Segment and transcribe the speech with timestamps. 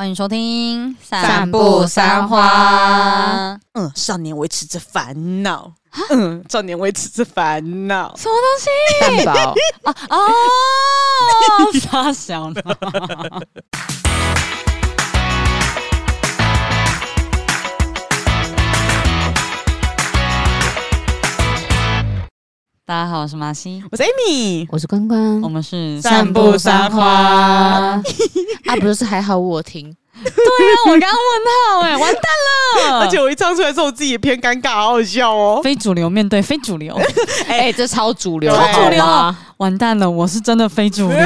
[0.00, 3.52] 欢迎收听《散步三花》。
[3.74, 5.70] 嗯，少年维持着烦恼。
[6.08, 8.16] 嗯，少年维持着烦恼。
[8.16, 9.26] 什么东西？
[9.26, 9.34] 蛋
[9.84, 10.32] 堡 啊哦，
[11.78, 12.62] 傻小呢。
[22.90, 27.00] 大家好，我是马西，我是 Amy，我是关关，我们是散步三花。
[28.02, 28.02] 啊，
[28.80, 29.94] 不是还好我停。
[30.24, 32.22] 对啊，我刚刚问号哎，完蛋
[32.88, 32.98] 了！
[33.06, 35.60] 而且我一唱出来之后，我自己也偏尴尬，好好笑哦。
[35.62, 36.92] 非主流面对非主流，
[37.46, 39.04] 哎、欸，这超主流，超主流，
[39.58, 40.10] 完蛋了！
[40.10, 41.16] 我是真的非主流。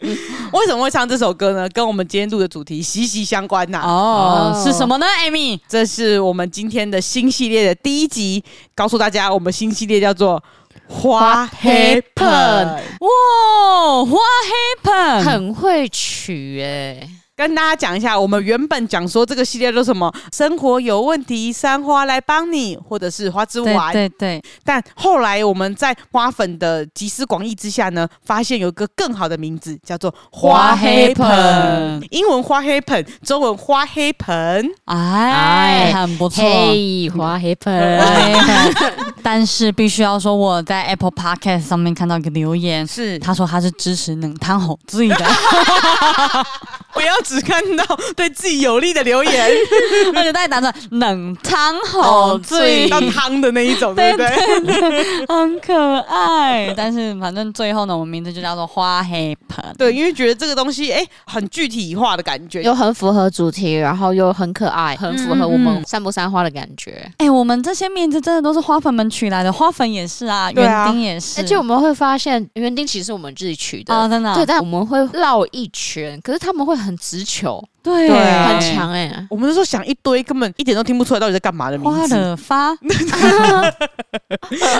[0.52, 1.68] 为什么会唱这首歌呢？
[1.70, 3.86] 跟我们今天录的主题息息相关呐、啊。
[3.86, 10.42] 哦，哦是什么呢？Amy，这是我们今天的新系列的第一集，告诉大家，我们新系列叫做。
[10.88, 17.10] 花黑盆，哇，花黑盆很会取哎、欸。
[17.36, 23.92] 跟大家讲一下，我们原本讲说这个系列都什么生活有问题，三花来帮你，或者是花枝丸。
[23.92, 24.42] 对对对。
[24.64, 32.02] 但后来我们在花粉的集思广益之下呢，发现有一个更好的名字，叫做花黑盆。
[32.10, 34.66] 英文花黑盆，中文花黑盆。
[34.86, 36.42] 哎，很不错。
[36.42, 38.02] 嘿，花黑盆。
[39.22, 45.16] 但是必须要说，我在 Apple Podcast 上面看到一个留言，是他说他是支持冷汤好醉的。
[46.96, 47.16] 不要。
[47.26, 49.50] 只看到对自己有利的留言，
[50.14, 55.26] 而且大家打算冷汤好醉，要汤的那一种， 对不对？
[55.26, 56.72] 很可爱。
[56.76, 59.64] 但是反正最后呢，我们名字就叫做花黑盆。
[59.76, 66.92] 对，因为觉得这个东西哎、欸，很具体化的感觉，又很符合主题，然后又很可爱，很符合我们散步三花的感觉。
[66.92, 71.40] 哎、嗯嗯欸，我们这些名字真的都是花粉们取来的，花粉也是啊，园、啊、丁也是。
[71.40, 74.32] 而且我们会发现，园丁其实我们自己取的啊，真的。
[74.34, 77.16] 对，但我们会绕一圈，可是他们会很直。
[77.16, 79.26] 直球，对，对很强哎、欸！
[79.30, 81.98] 我们那时候想一堆，根本一点都听不出来到底在干嘛的名字。
[81.98, 82.76] 花的发，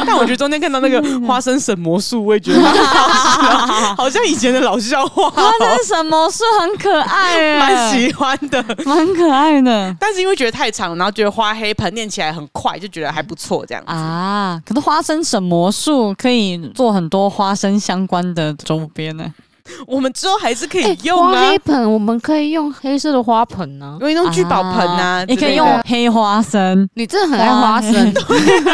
[0.04, 2.60] 但我觉得中间看到那个花生神魔术，我也觉得
[3.96, 5.30] 好像以前的老笑话。
[5.30, 9.96] 花生神魔术很可爱，蛮喜欢的，蛮可爱的。
[9.98, 14.60] 但是因为觉得太长，然后觉得花黑盆念起来很快，就觉得还不错这样子啊。
[14.66, 19.32] 可是花生神魔术可以做很多花生相关的周边呢。
[19.86, 26.88] 我们之后还是可以用啊，花黑盆，我们可以用黑色的花盆呢、啊，用一种聚宝盆啊，你可以用黑花生。
[26.94, 28.12] 你真的很爱花生，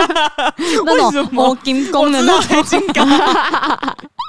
[0.84, 2.62] 那种魔金公的那种。
[2.62, 3.06] 金刚，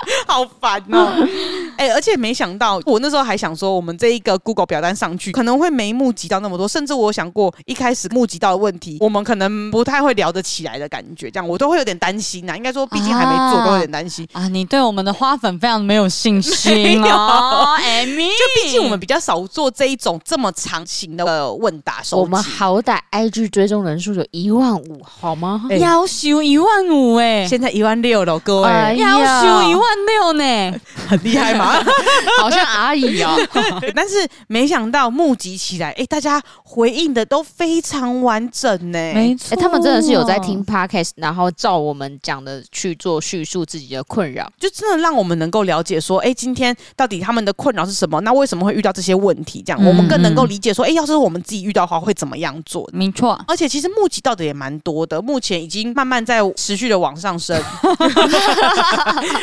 [0.27, 1.13] 好烦哦！
[1.77, 12.55] 哎、欸，而且没想到，我那时候还想说，我们这一个 Google 表单上去可能会没募集到那么多，甚至我想过一开始募集到的问题，我们可能不太会聊得起来的感觉，这样我都会有点担心呐。
[12.55, 14.47] 应该说，毕竟还没做，啊、都会有点担心啊。
[14.47, 17.01] 你对我们的花粉非常没有信心。
[17.03, 22.21] 哦，Amy，就毕竟我们比较少做这一种这么长型的问答收集。
[22.21, 25.63] 我们好歹 IG 追踪人数有一万五，好吗？
[25.79, 31.73] 要修一万五哎，现在一万六了，各位，要修一万六呢， 很厉害吗？
[32.39, 33.35] 好像阿姨哦。
[33.95, 34.15] 但是
[34.47, 38.97] 没想到募集起来，哎，大家回应的都非常完整呢。
[39.13, 48.19] 没错，他们真的是有在听 Podcast，然后照我们讲的去做叙述自己的困扰，就真的让我们能够了解说，哎，今天到底他们的困扰是什么？
[48.21, 49.61] 那为什么会遇到这些问题？
[49.65, 52.89] 这样我们更能够理解说，哎，要是我们自己遇到的话，会怎么样做？
[52.93, 57.61] 没错，而且其实募集到的也蛮多的，目前已经慢慢在持续的往上升。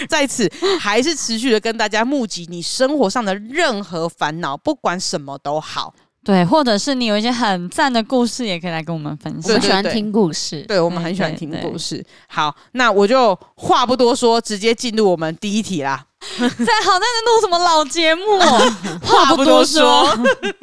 [0.09, 5.95] 在此还是持续的跟大家募集你生活上的任何烦恼，不管什么都好。
[6.23, 9.53] 对，或者是你有一些很赞的故事，也可以来跟我们分享。
[9.55, 12.05] 我们喜欢听故事，对，对我们很喜欢听故事。
[12.29, 16.05] 好，那我就话不多说，直接进入我们第一题啦。
[16.39, 16.47] 在
[16.85, 18.39] 好，在在录什么老节目？
[19.03, 20.07] 话不多说。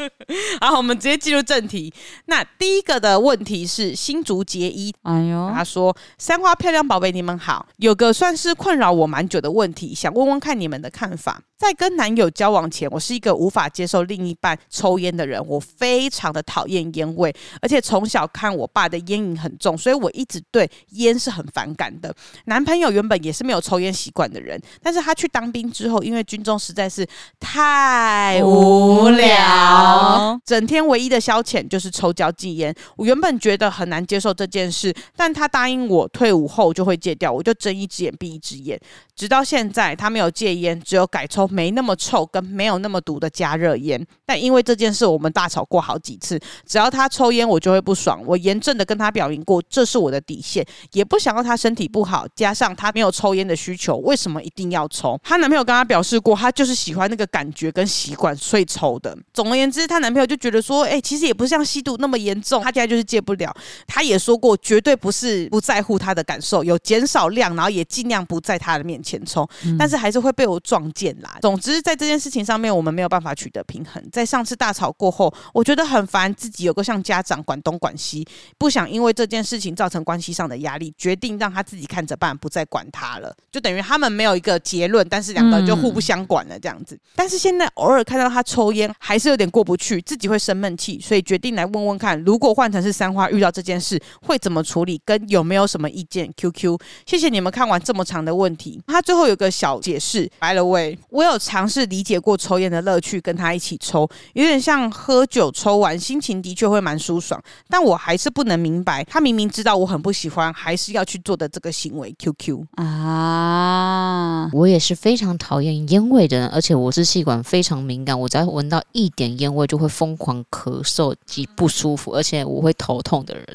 [0.61, 1.91] 好，我们直接进入正题。
[2.25, 11.41] 那第一个的问题是新竹结衣，哎呦，他说：“三花漂亮宝贝，你们好，有个算是困扰我蛮久的问题，想问问看你们的看法。
[11.57, 22.13] 在跟男友交往前，我是一个无法接受另一半抽烟的人，我非常的讨厌烟味，而且从小看我爸的烟瘾很重，所以我一直对烟是很反感的。
[22.45, 27.07] 男朋友原本也是没有抽烟习惯的人，但是他去当兵之后，因为军中实在是
[27.39, 32.73] 太无聊，整天唯一的消遣就是抽交际烟。
[32.95, 38.79] 我原本觉得很难接受这件事，但他答应我退伍后就会戒掉，我就睁一只眼闭一只眼。
[39.15, 44.05] 直到现在他没有戒烟，只有改抽没那么臭跟没有那么毒的加热烟。
[44.25, 46.39] 但因为这件事，我们大吵过好几次。
[46.67, 48.21] 只要他抽烟，我就会不爽。
[48.25, 52.27] 我严正的跟他表明过，这是我的底线，也不想要他身体不好。
[52.35, 55.19] 加上他没有抽烟的需求，为什么一定要抽？
[55.37, 59.15] 她男朋友跟她表示过，她就是喜欢那个感觉跟习惯，所以抽的。
[59.31, 63.55] 总而言之，她男朋友就觉得说，哎、欸，其实也不是像吸毒那么严重，他现在就是戒不了。
[63.85, 69.47] 他也说过，绝对不是不在乎她的感受，有减少量，然后也尽量不在她的面前抽，
[69.77, 71.37] 但是还是会被我撞见啦。
[71.41, 74.03] 总之，在这件事情上面，我们没有办法取得平衡。
[74.11, 83.31] 在上次大吵过后，我觉得很烦，自己有个像家长管东管西，不想因为这件事情造成关系上的压力，决定让他自己看着办，不再管他了。
[83.51, 86.97] 就等于他们没有一个结论，但是两个人就互不相管了这样子。
[87.15, 98.81] 但是现在偶尔看到他抽烟，还是有点过不去，自己会生闷气，所以决定来问问看，如果换成是三花遇到这件事，会怎么处理，跟有没有什么意见？QQ，谢谢你们看完这么长的问题。
[98.87, 112.15] 他最后有个小解释，By the way，我有尝试理解过抽烟的乐趣，跟他一起抽，有点像喝酒，抽完心情的确会蛮舒爽，但我还是不能明白，他明明知道我很不喜欢，还是要去做的这个行为。
[112.17, 123.45] QQ 啊，我也是非常讨厌烟味的人，而且我是气管非常敏感，我只要闻到一点烟味就会疯狂咳嗽及不舒服，而且我会头痛的人。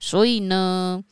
[0.00, 1.04] 所以呢，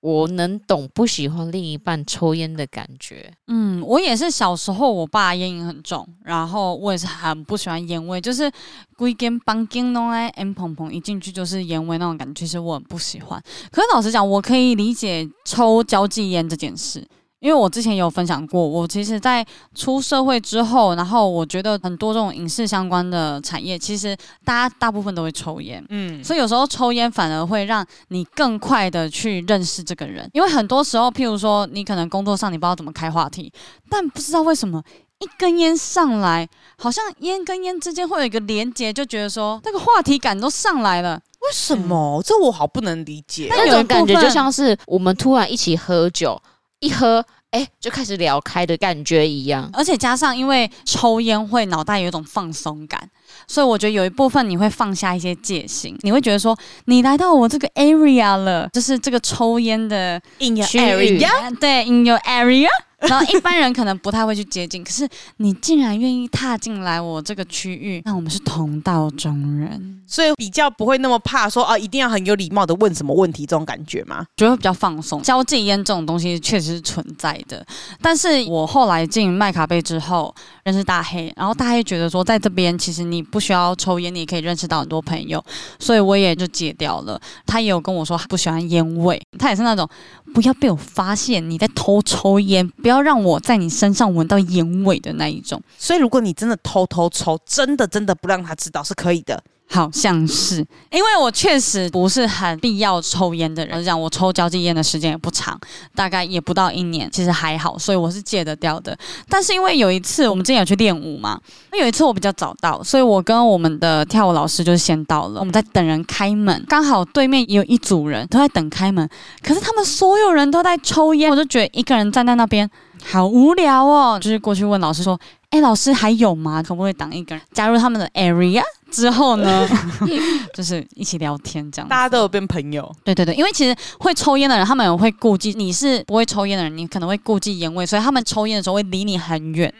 [0.00, 3.32] 我能懂不喜欢另一半抽烟的感觉。
[3.46, 8.50] 嗯，我也是小时候，我爸烟瘾很重，然后我也是很不喜欢烟味，就是
[8.96, 13.42] 规根绑紧弄来烟蓬蓬，一进去就是烟味那种感觉，其实我很不喜欢。
[13.70, 17.06] 可是老实讲，我可以理解抽交际烟这件事。
[17.44, 19.44] 因为我之前有分享过，我其实，在
[19.74, 33.52] 出社会之后，然后我觉得很多这种影视相关的产业，其实大家大部分都会抽烟，嗯，所以有时候抽烟反而会让你更快的去认识这个人，因为很多时候，譬如说你可能工作上你不知道怎么开话题，
[33.90, 34.82] 但不知道为什么
[35.18, 36.48] 一根烟上来，
[36.78, 42.22] 好像烟跟烟之间会有一个连接，就觉得说那个话题感都上来了，为什么？
[42.24, 46.40] 这我好不能理解，那种感觉就像是我们突然一起喝酒。
[46.84, 53.08] 一喝，哎、欸，就开始聊开的感觉一样，而且加上因为抽烟会脑袋有一种放松感，
[53.46, 62.68] 所以我觉得有一部分你会放下一些戒心，你会觉得说你来到我这个 area 了，就是这个抽烟的 in your area，对，in your area。
[63.08, 65.08] 然后一般人可能不太会去接近，可是
[65.38, 74.24] 你竟然愿意踏进来我这个区域，那我们是同道中人，所以比较不会那么怕说啊，一定要很有礼貌的问什么问题这种感觉吗？
[74.36, 75.22] 觉得比较放松。
[75.22, 77.64] 交际烟这种东西确实是存在的，
[78.00, 80.34] 但是我后来进麦卡贝之后
[80.64, 85.42] 认识大黑，然后大黑觉得说在这边其实你不需要抽烟，你也可以认识到很多朋友，
[85.78, 87.20] 所以我也就戒掉了。
[87.46, 89.88] 他也有跟我说他不喜欢烟味，他也是那种
[90.34, 93.04] 不要被我发现你在偷抽烟，不要。
[93.04, 99.44] 让我在你身上闻到烟味的那一种，所以如果你真的偷偷抽，真的真的不让他知道是可以的。
[99.66, 105.58] 好像是，因为我确实不是很必要抽烟的人，讲我抽交际烟的时间也不长，
[105.94, 108.96] 大概也不到一年，其实还好，所以我是戒得掉的。
[109.28, 111.40] 但是因为有一次我们之前有去练舞嘛，
[111.72, 119.08] 那有一次我比较早到，所以我跟我们的跳舞老师就是先到了，我们在等人开门，刚好对面也有一组人都在等开门，
[119.42, 122.70] 可是他们所有人都在抽烟，我就觉得一个人站在那边。
[123.10, 125.18] 好无聊哦，就是过去问老师说
[125.50, 126.62] ：“哎，老师还有吗？
[126.62, 129.68] 可不可以当一个人加入他们的 area？” 之后呢，
[130.54, 132.88] 就是一起聊天这样，大家都有变朋友。
[133.02, 139.72] 对对对，因为其实会抽烟的人，他们也会顾忌；你是不会抽烟的人，你可能会顾忌烟味，所以他们抽烟的时候会离你很远。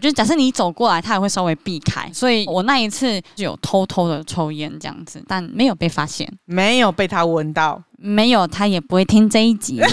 [0.00, 2.10] 就是假设你走过来，他也会稍微避开。
[2.14, 7.82] 所以我那一次就有偷偷的抽烟这样子，但没有被发现，没有被他闻到。
[8.02, 9.80] 没有，他也不会听这一集。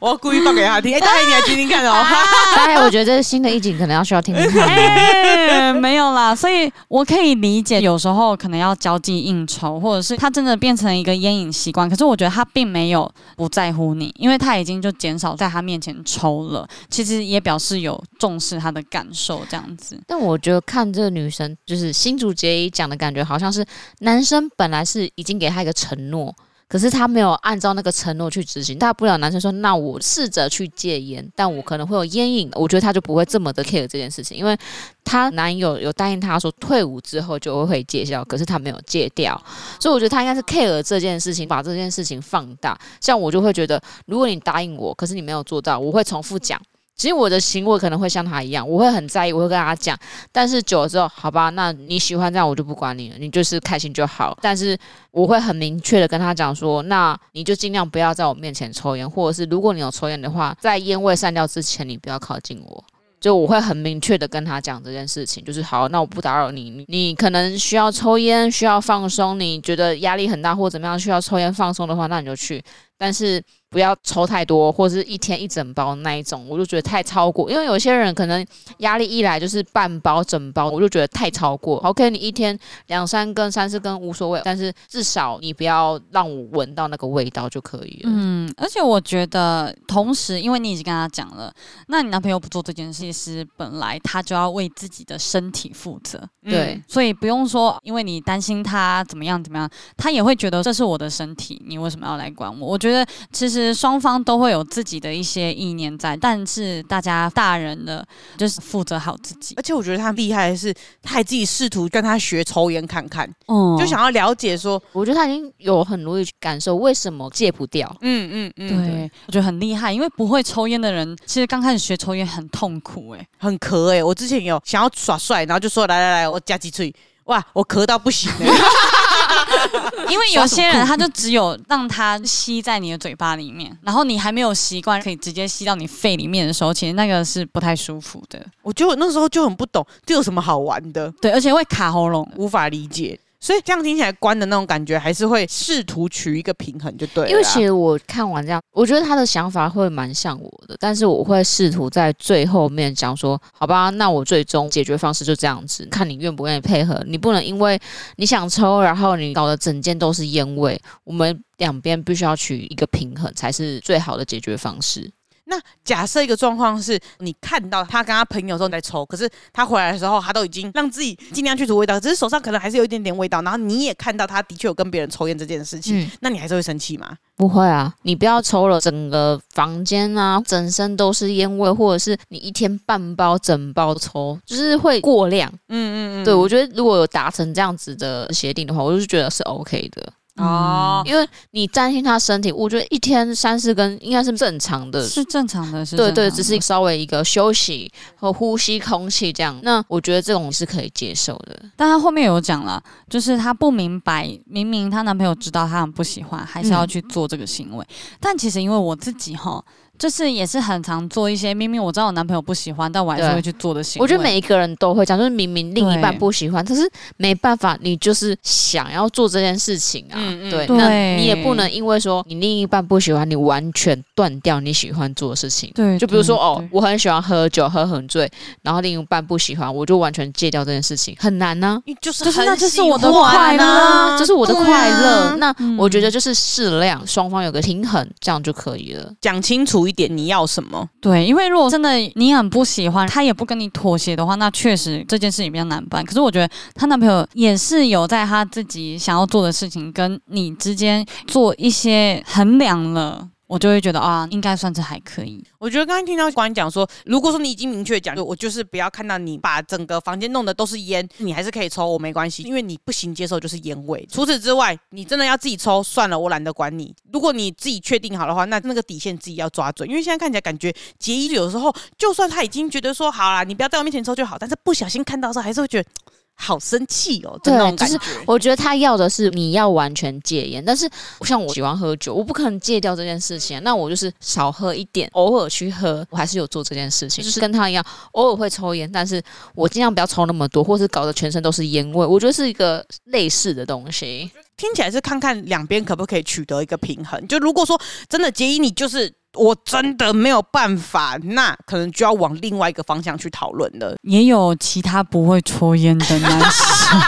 [0.00, 1.92] 我要故意放给他听，哎，大黑你来听听看哦。
[2.56, 4.66] 大黑，我觉得这是新的一集，可能要需要听听看。
[4.68, 11.88] 哎，没有啦，所以我可以理解，有时候可能要交际应酬，或者是他真的变成一个烟瘾习惯。
[11.88, 19.98] 可是我觉得他并没有不在乎你，因为他已经就减少在他面前抽了，其实也表示有重视他的感受这样子。
[20.06, 23.64] 但我觉得看这个女生，就是新竹结衣讲的感觉，好像是
[24.00, 25.33] 男生本来是已经。
[25.38, 26.34] 给他一个承诺，
[26.68, 28.78] 可是他没有按照那个承诺去执行。
[28.78, 34.56] 大不了男生说：“那我试着去戒烟，但我可能会有烟瘾。”我觉得他就不会这么的 care 这件事情，因为
[35.04, 39.40] 他男友有答应他说退伍之后就会戒掉，可是他没有戒掉，
[39.78, 42.78] 所以我觉得他应该是 care 这件事情，把这件事情放大。
[43.00, 46.60] 像我就会觉得，如果你答应我，可是你没有做到，我会重复讲。
[46.96, 49.98] 其实我的行为可能会像他一样，我会很在意，我会跟他讲。
[50.30, 54.36] 但是久了之后，好吧，那你喜欢这样，我就不管你了，你就是开心就好。
[54.40, 54.78] 但是
[55.10, 62.84] 我会很明确的跟他讲说，那你就尽量不要在我面前抽烟，或者是如果你有抽烟的话，在烟味散掉之前，你不要靠近我。
[63.20, 72.62] 就我会很明确的跟他讲这件事情，就是好，那我不打扰你，你，可能需要抽烟，需要放松，你觉得压力很大或怎么样需要抽烟放松的话，那你就去，
[72.96, 73.42] 但是。
[73.70, 77.50] 不要抽太多，或者是一天一整包那一种，我就觉得太超过。
[77.50, 78.46] 因为有些人可能
[78.78, 81.78] 压力一来就是半包、整包，我就觉得太超过。
[81.78, 88.10] OK，你一天两三根、三四根无所谓，但是至少你不要让我闻到那个味道就可以了。
[88.12, 91.52] 嗯，而且我觉得，同时因为你已经跟他讲了，
[91.88, 96.22] 那你男朋友不做这件事，是本来他就要为自己的身体负责。
[96.44, 102.68] 对，所以不用说，因为你担心他怎么样怎么样，他也会觉得这是我的身体，你为什么要来管我？
[102.68, 103.72] 我觉得其实。
[103.74, 109.54] 双方都会有自己的一些意念在，但是大家大人的就是负责好自己。
[109.56, 110.72] 而且我觉得他厉害的是，
[111.02, 117.94] 他还自己试图跟他学抽烟看看，嗯，就想要了解说，我觉得他已经有很努力去感受为什么戒不掉。
[118.00, 128.46] 嗯嗯嗯，对，对我觉得很厉害，因为不会抽烟的人，其实刚开始学抽烟很痛苦、欸，哎，很咳、欸，哎，我之前有想要耍帅，然后就说来来来，我加几嘴，哇，我咳到不行、欸。
[130.08, 138.44] 因为有些人他就只有让他吸在你的嘴巴里面，然后你还没有习惯可以直接吸到你肺里面的时候，其实那个是不太舒服的。
[138.62, 141.12] 我就那时候就很不懂，这有什么好玩的？
[141.20, 143.18] 对，而且会卡喉咙，无法理解。
[143.44, 147.30] 所以这样听起来，关的那种感觉还是会试图取一个平衡，就对了。
[147.30, 156.98] 因为其实我看完这样，我觉得他的想法会蛮像我的，但是我会试图在最后面讲说，好吧，那我最终解决方式就这样子，看你愿不愿意配合。
[157.06, 157.78] 你不能因为
[158.16, 165.12] 你想抽，然后你搞得整间都是烟味，我们两边必须要取一个平衡，才是最好的解决方式。
[165.54, 173.40] 那假设一个状况是，你看到他跟他朋友都在抽，可是他回来的时候，他都已经让自己尽量去除味道，只是手上可能还是有一点点味道。
[173.42, 177.16] 然后你也看到他的确有跟别人抽烟这件事情，嗯、那你还是会生气吗？
[177.36, 185.48] 不会啊，你不要抽了，整个房间啊，整身都是烟味，或者是你一天半包、整包抽，就是会过量。
[185.68, 190.12] 嗯嗯嗯，对，我觉得如果有达成这样子的协定的话，我就觉得是 OK 的。
[190.36, 199.56] 哦，因为你担心他身体，我觉得一天三四根应该是正常的，是正常的，是对对，只是稍微一个休息和呼吸空气这样。
[199.62, 201.62] 那我觉得这种是可以接受的。
[201.76, 207.84] 但她后面有讲了，就是她不明白，明明她男朋友知道她很不喜欢，还是要去做这个行为。
[207.88, 209.64] 嗯、但其实因为我自己哈。
[209.98, 214.04] 就是也是很常做一些明明我知道我男朋友不喜欢，但我还是会去做的行为。
[214.04, 220.14] 我觉得每一个人都会讲，就是明明另一半不喜欢，可是没办法，你就是想要做这件事情啊。
[220.16, 225.70] 嗯嗯对，对那你也不能因为说你另一半不喜欢，你完全断掉你喜欢做的事情。
[225.74, 228.30] 对，就比如说哦，我很喜欢喝酒，喝很醉，
[228.62, 231.94] 然后另一半不喜欢，我就完全戒掉这件事情，很难呢、啊。
[232.00, 235.36] 就是就是那就是我的快乐，这是我的快乐。
[235.36, 239.12] 那我觉得就是适量，双方有个平衡，这样就可以了。
[239.20, 240.88] 讲清楚一点，你要什么？
[241.00, 246.04] 对，因为如果真的你很不喜欢，他也不跟你妥协的话，那确实这件事情比较难办。
[246.04, 253.28] 可是我觉得她男朋友也是有在他自己想要做的事情跟你之间做一些衡量了。
[253.54, 255.40] 我就会觉得啊，应该算是还可以。
[255.60, 264.04] 我觉得刚刚听到关讲说，如果说你已经明确讲，我就是不要看到你把整个房间弄得都是烟，你还是可以抽，我没关系，因为你不行接受就是烟味。
[264.10, 266.92] 除此之外，你真的要自己抽，算了，我懒得管你。
[267.12, 275.88] 如果你自己确定好的话，那那个底线自己要抓准，因为现在看起来感觉结衣有时候，就算他已经觉得说好啦，你不要在我面前抽就好，但是不小心看到的时候，还是会觉得。
[276.36, 277.38] 好生气哦！
[277.42, 280.88] 对，就是我觉得他要的是你要完全戒烟，但是
[281.22, 283.62] 像我喜欢喝酒，我不可能戒掉这件事情。
[283.62, 289.22] 那我就是少喝一点，偶尔去喝，我还是有做这件事情，就是跟他一样，偶尔会抽烟，但是
[289.54, 292.04] 我尽量不要抽那么多，或是搞得全身都是烟味。
[292.04, 297.26] 我觉得是一个类似的东西，听起来是看看两边可不可以取得一个平衡。
[297.28, 299.12] 就如果说真的结衣，你就是。
[299.34, 303.96] 我真的没有办法，那可能就要往另外一个方向去讨论了。
[304.02, 307.00] 也有其他不会抽烟的男生，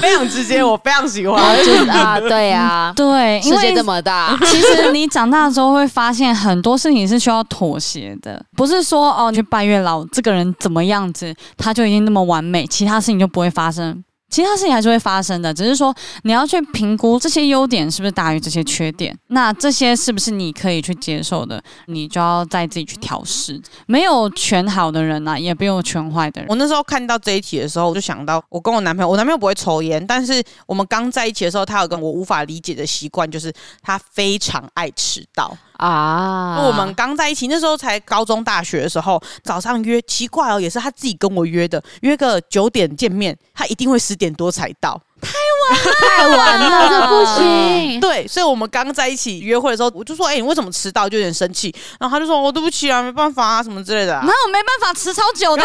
[0.00, 1.56] 非常直接，我非常喜欢。
[1.64, 14.02] 就是啊，对啊，对，世界这么大，其实你长大之后会发现很多事情是需要妥协的，不是说哦，你去拜月老，这个人怎么样子，他就已经那么完美，其他事情就不会发生。
[14.32, 23.60] 其他事情还是会发生的，只是说你要去评估这些优点是不是大于这些缺点，那这些是不是你可以去接受的，你就要再自己去调试。
[23.86, 26.48] 没有全好的人呐、啊，也没有全坏的人。
[26.48, 35.54] 我那时候看到这一题的时候，我就想到我跟我男朋友，我男朋友不会抽烟，但是我们刚在一起的时候，他有跟我无法理解的习惯，就是他非常爱迟到。
[35.86, 36.62] 啊。
[36.66, 45.00] 我们刚在一起那时候才高中大学的时候，早上约奇怪哦，也是他自己跟我约的，约个九点见面，他一定会十点多才到。
[45.20, 45.30] 太
[45.70, 48.00] 晚了，太晚了， 这不行。
[48.00, 51.74] 对，所以我们刚在一起约会的时候，我就说：“哎、欸，你为什么迟到？”就有点生气。
[51.98, 55.62] 然后他就说：“我、哦、对不起啊，没办法啊，什么之类的、啊。”那我没办法迟超久的。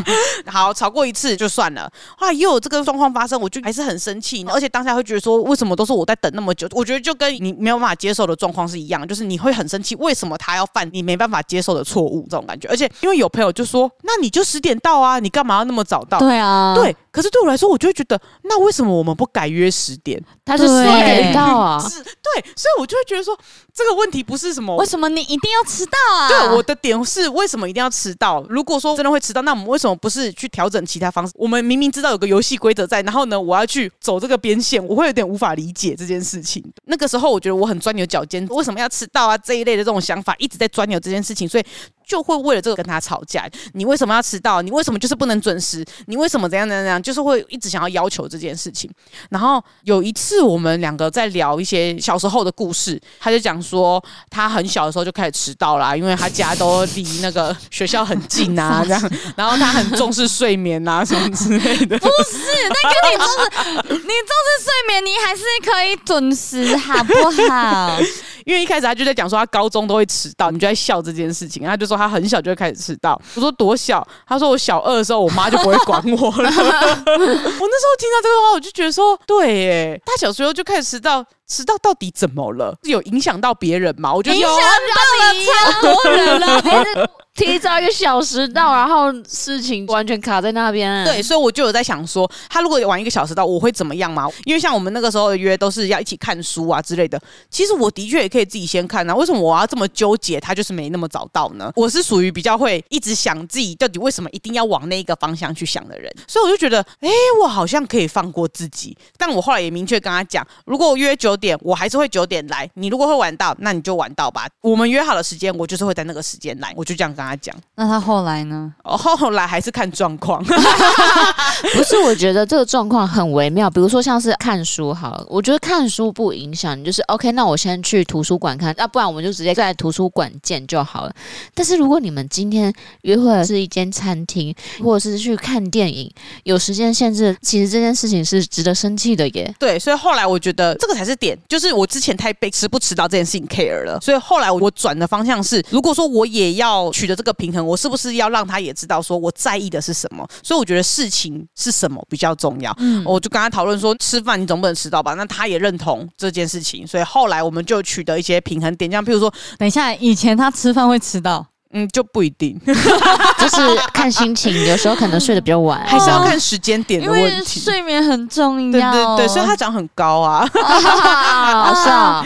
[0.50, 1.90] 好，吵过一次就算了。
[2.16, 4.44] 后来又有这个状况发生，我就还是很生气。
[4.48, 12.26] 而且当下会觉得说：“为什么都是我在等那么久？”我觉得就跟你没有办法接受的状况是一样，就是你会很生气，为什么他要犯你没办法接受的错误？
[12.30, 12.68] 这种感觉。
[12.68, 16.94] 而且因为有朋友就说：“那你就十点到啊，你干嘛要那么早到？”对啊，对。
[17.12, 20.22] 可是对我来说，我就会觉得，那为什么我们不改约十点？
[20.44, 23.38] 他是十点到啊， 对，所以我就会觉得说，
[23.82, 26.28] 这个问题不是什么，为什么你一定要迟到啊？
[26.28, 28.44] 对，我的点是为什么一定要迟到？
[28.50, 31.32] 如果说真的会迟到，那我们为什么不是去调整其他方式？
[31.34, 36.62] 我们明明知道有个游戏规则在，然后呢，我要去走这个边线，我会有点无法理解这件事情。
[36.84, 39.38] 那个时候，我觉得我很钻牛角尖，为什么要迟到啊？
[39.38, 41.64] 这一类的这种想法一直在钻牛这件事情，所以。
[42.10, 43.48] 就会为了这个跟他吵架。
[43.72, 44.60] 你为什么要迟到？
[44.62, 45.84] 你为什么就是不能准时？
[46.06, 47.00] 你为什么怎样怎样怎样？
[47.00, 48.90] 就是会一直想要要求这件事情。
[49.28, 59.10] 然后有一次我们两个在聊一些小时候的故事，他就讲说他很小的时候就开始迟到啦，因为他家都离那个学校很近啊， 这样。
[59.36, 61.96] 然后他很重视睡眠啊什么之类的。
[62.00, 67.14] 不是，那跟你重视你重视睡眠，你还是可以准时，好不
[67.48, 67.98] 好？
[68.44, 71.62] 因为一开始他就在讲说他高中都会迟到，你就在笑这件事情。
[71.64, 73.20] 他就说他很小就会开始迟到。
[73.34, 74.06] 我说多小？
[74.26, 76.48] 他说我小二的时候，我妈就不会管我了。
[76.50, 81.24] 我那时候听到这个话，我就觉得说，对耶，他小时候就开始迟到。
[81.52, 82.72] 迟到到底怎么了？
[82.84, 84.14] 是有影响到别人吗？
[84.14, 85.34] 我觉得影响到了
[85.74, 91.04] 超多人了， 还是提早一个小时到，然后事情完全卡在那边。
[91.04, 94.28] 对，所以我就有在想说，他如果晚一个小时到，我会怎么样吗？
[94.44, 97.20] 因为像我们那个时候的约都是要一起看书啊之类的。
[97.48, 100.38] 其实我的确也可以自己先看啊，为什么我要这么纠结？
[100.38, 101.72] 他就是没那么早到呢？
[101.74, 107.08] 我是属于比较会一直想自己到底为什么一定要往那个方向去想的人，所以我就觉得，哎，
[107.42, 108.96] 我好像可以放过自己。
[109.16, 111.36] 但我后来也明确跟他讲，如果我约九。
[111.40, 114.46] 点我还是会九点来，你如果会晚到，那你就晚到吧。
[114.60, 117.54] 我们约好的时间，我就是会在那个时间来，我就这样跟他讲。
[117.76, 118.72] 那他后来呢？
[118.84, 120.42] 哦，后来还是看状况。
[120.44, 123.70] 不是，我觉得这个状况很微妙。
[123.70, 127.32] 比如说像是看书，好了，我觉得看书不影响，你就是 OK。
[127.32, 131.14] 那我先去图书馆看，要不然我们就直接在图书馆见就好了。
[131.54, 132.72] 但是如果你们今天
[133.02, 136.10] 约会的是一间餐厅，或者是去看电影，
[136.44, 139.54] 有时间限制，其实这件事情是值得生气的耶。
[139.58, 141.38] 对，所以后来我觉得这个才是点。
[141.48, 150.26] 就是我之前太被迟不迟到这件事情 care 了，所以后来我转的方向是，如果说我也要取得这个平衡，我是不是要让他也知道说我在意的是什么？
[150.42, 152.74] 所以我觉得事情是什么比较重要。
[152.78, 155.14] 嗯，我就跟他讨论说，吃饭你总不能迟到吧？
[155.14, 161.46] 那他也认同这件事情，所以后来我们就取得一些平衡点，像譬如说，等一下，以前他吃饭会迟到。
[161.72, 167.28] 嗯，就不一定， 就是看心情，有时候可能睡得比较晚，还是要看时间点的问题。
[167.30, 172.24] 因为睡眠很重要，对对对，所以他长很高啊， 好笑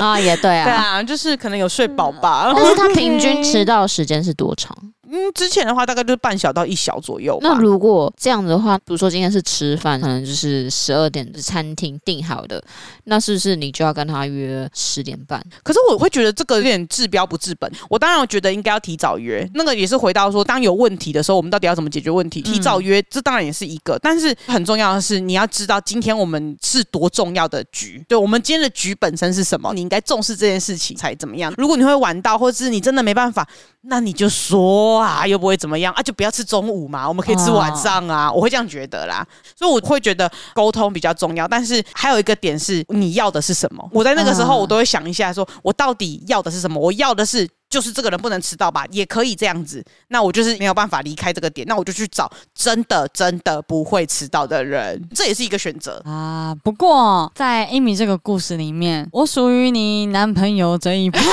[0.00, 2.50] 啊， 也对啊，对啊，就是可能有睡饱吧。
[2.56, 4.74] 但是他平均迟到时间是多长？
[5.10, 7.38] 嗯，之前的话大概就是半小到一小左右。
[7.40, 12.62] 那如果这样子的话，比如说今天是吃饭，可能就是十二点的餐厅订好的，
[13.04, 15.42] 那是不是你就要跟他约十点半？
[15.62, 17.70] 可是我会觉得这个有点治标不治本。
[17.88, 22.42] 我当然我觉得应该要提早约，那个也是回到说，当有问题的时候，我们到底要怎么解决问题？
[22.42, 29.72] 提早约，这当然也是一个，但是很重要的是，你要知道今天我们是多重要的局，对，我们今天的局本身是什么？
[29.72, 31.54] 你应该重视这件事情才怎么样。
[31.56, 33.46] 如果你会晚到，或者是你真的没办法。
[33.88, 39.26] 那你就说啊，又不会怎么样啊，就不要吃中午嘛，我们可以吃晚上啊，我会这样觉得啦。
[39.54, 43.88] 所以我会觉得沟通比较重要，但是还有一个点是，你要的是什么？
[43.92, 46.80] 我在那个时候，我都会想一下，说我到底要的是什么？
[46.80, 49.84] 我要的是就是这个人不能迟到吧，也可以这样子。
[50.08, 56.54] 那我就是没有办法离开这个点，那我就去找真的真的不会迟到的人，这也是一个选择啊。
[56.62, 61.20] 不过在 Amy 这个故事里面，我属于你男朋友这一派。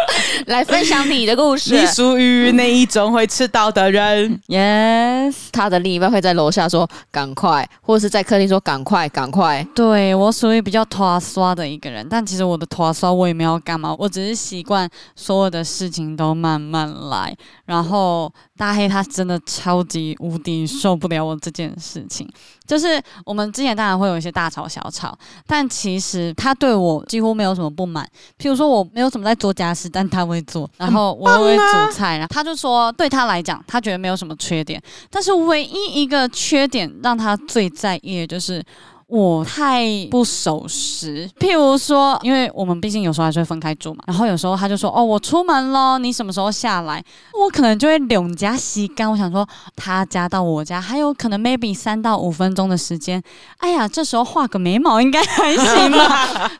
[0.46, 1.78] 来分享你的故事。
[1.78, 9.66] 你属于那一种会迟到的人？Yes，他的另一半会在楼下说“赶快”，或者是在客厅说“赶快，赶快”。
[9.74, 17.36] 对，我属于比较拖刷的一个人，但其实我的拖刷我也没有干嘛，我只是习惯所有的事情都慢慢来。
[17.64, 22.28] 然后大黑他真的超级无敌受不了我这件事情，
[22.66, 28.08] 就是我们之前当然会有一些大吵小吵，但其实他对我几乎没有什么不满。
[28.38, 34.82] 譬如说我没有什么在做家事，但他会做，然后我会煮菜，然后他就说对他来讲，他觉得没有什么缺点。
[35.10, 38.62] 但是唯一一个缺点让他最在意的就是
[39.08, 41.30] 我太不守时。
[41.38, 47.02] 譬如说，因为我们毕竟有时候还是会分开住嘛，然后有时候他就说：“哦，我出门咯，你什么时候下来？”
[47.40, 49.08] 我可能就会两家洗干。
[49.08, 53.22] 我想说，他家到我家还有可能 maybe 三到五分钟的时间。
[53.58, 56.08] 哎呀，这时候画个眉毛应该还行吧，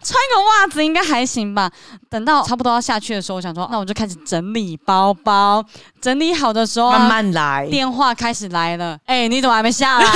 [0.02, 1.70] 穿个袜子应该还行吧。
[2.09, 5.64] 等到差不多要下去的时候，我想说，那我就开始整理包包。
[6.07, 7.66] 整理好的时候，慢慢来。
[7.69, 10.07] 电话开始来了，哎、欸，你怎么还没下来？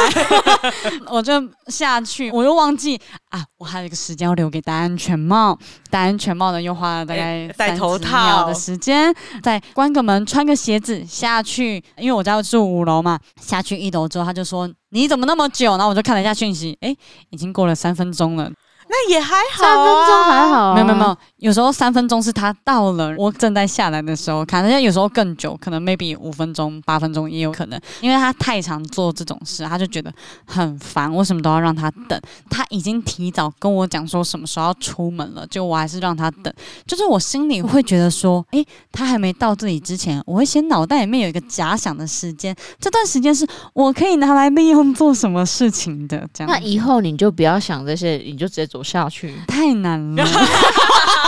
[1.11, 1.33] 我就
[1.67, 2.97] 下去，我又忘记
[3.31, 5.59] 啊，我还有一个时间要留给戴安全帽。
[5.91, 11.83] 戴安全帽呢，又花了大概戴头套的时间，再关个门，穿个鞋子下去。
[11.97, 15.73] 因为我家住五楼嘛，下去一楼之后，他就说你怎么那么久？
[15.73, 16.99] 然后我就看了一下讯息，哎、欸，
[17.31, 18.49] 已经过了三分钟了。
[18.93, 30.13] 那也还好，三分钟还好、啊，没有没有没有，有时候三分钟是他到了，我正在下来的时候看，人家有时候更久，可能 maybe 五分钟、八分钟也有可能，因为他太常做这种事，他就觉得
[30.45, 32.21] 很烦，为什么都要让他等？
[32.51, 36.53] 他已经提早跟我讲说什么时候要出门了，就我还是让他等，
[36.85, 46.53] 就是我心里会觉得说，诶，他还没到这里之前，我会先脑袋里面有一个假想的时间，这段时间是我可以拿来利用做什么事情的，这样。
[46.53, 48.80] 那以后你就不要想这些，你就直接走。
[48.83, 50.25] 下去太难了。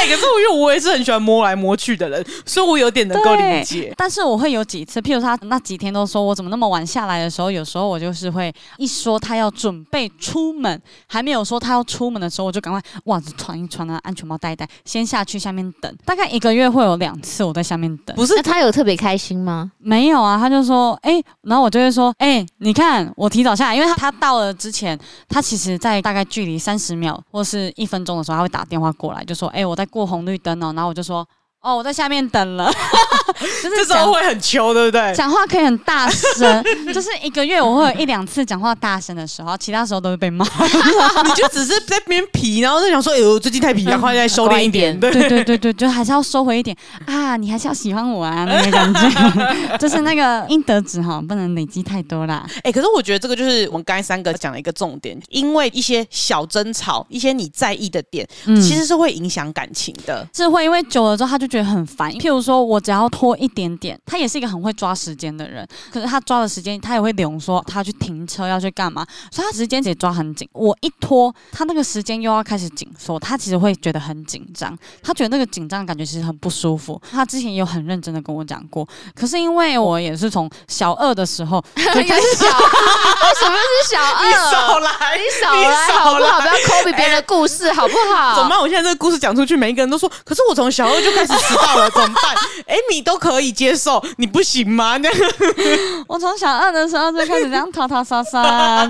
[0.00, 3.92] 哎、欸，可是我因为我也是很喜欢摸来摸去的人，所以我有点能够理解。
[3.98, 15.94] 但是我会有几次，譬如他那几天都说我怎么那么晚下来的时候，有时候我就是会一说他要准备出门，还没有说他要出门的时候，我就赶快袜子穿一穿啊，安全帽戴一戴，先下去下面等。
[16.06, 18.16] 大概一个月会有两次我在下面等。
[18.16, 19.70] 不是他有特别开心吗？
[19.76, 31.28] 没有啊，他就说哎、欸，然后我就会说哎、欸，你看我提早下来，因为他他到了之前，他其实在大概距离三十秒或是一分钟的时候，他会打电话过来，就说哎、欸，我在过红绿灯哦，然后我就说。
[31.62, 32.72] 哦，我在下面等了，
[33.40, 35.14] 就是这时候会很糗，对不对？
[35.14, 40.44] 讲话可以很大声， 就是一个月我会有一两次讲话大声的时候，其他时候都会被骂。
[41.24, 44.98] 你就只是在那边皮，然后就想说，哎呦，最近太皮，然后再收敛一点。
[44.98, 46.74] 对对对对对，就还是要收回一点
[47.06, 47.36] 啊！
[47.36, 52.46] 你还是要喜欢我啊，那个感觉，就是那个应得值哈，不能累积太多啦。
[52.62, 61.50] 哎，可是我觉得这个就是我们刚才三个讲的一个重点，因为一些小争吵，一些你在意的点，其实是会影响感情的，是会因为久了之后他就。
[61.50, 70.48] 觉得很烦，譬如说我只要拖一点点，他也是一个很会抓时间的人，可是他抓的时间，他也会留说他要去停车要去干嘛，所以他时间也抓很紧。
[70.54, 76.98] 我一拖，他那个时间又要开始紧缩，他其实会觉得很紧张，他觉得那个紧张的感觉其实很不舒服。
[77.12, 84.26] 他之前也有很认真的跟我讲过，可是因为我也是从小二的时候就开始小，为什么是小二？
[84.26, 86.40] 你少来，你少来，好不好？
[86.40, 88.36] 不要 copy 别人的故事，好不好？
[88.36, 88.58] 怎么办？
[88.58, 91.34] 我现在这个故事讲出去，每一个人都说，可是我从小二就开始。
[91.40, 92.36] 迟到了怎么办？
[92.66, 94.96] 哎，你都可以接受，你不行吗？
[94.98, 95.08] 那
[96.08, 98.42] 我从小二的时候就开始这样淘淘沙沙，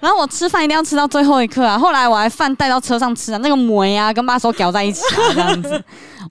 [0.00, 1.78] 然后我吃饭一定要吃到最后一刻啊！
[1.78, 5.84] 后来我还饭带到车上吃啊，那个梅啊跟把手搅在一起啊，这样子。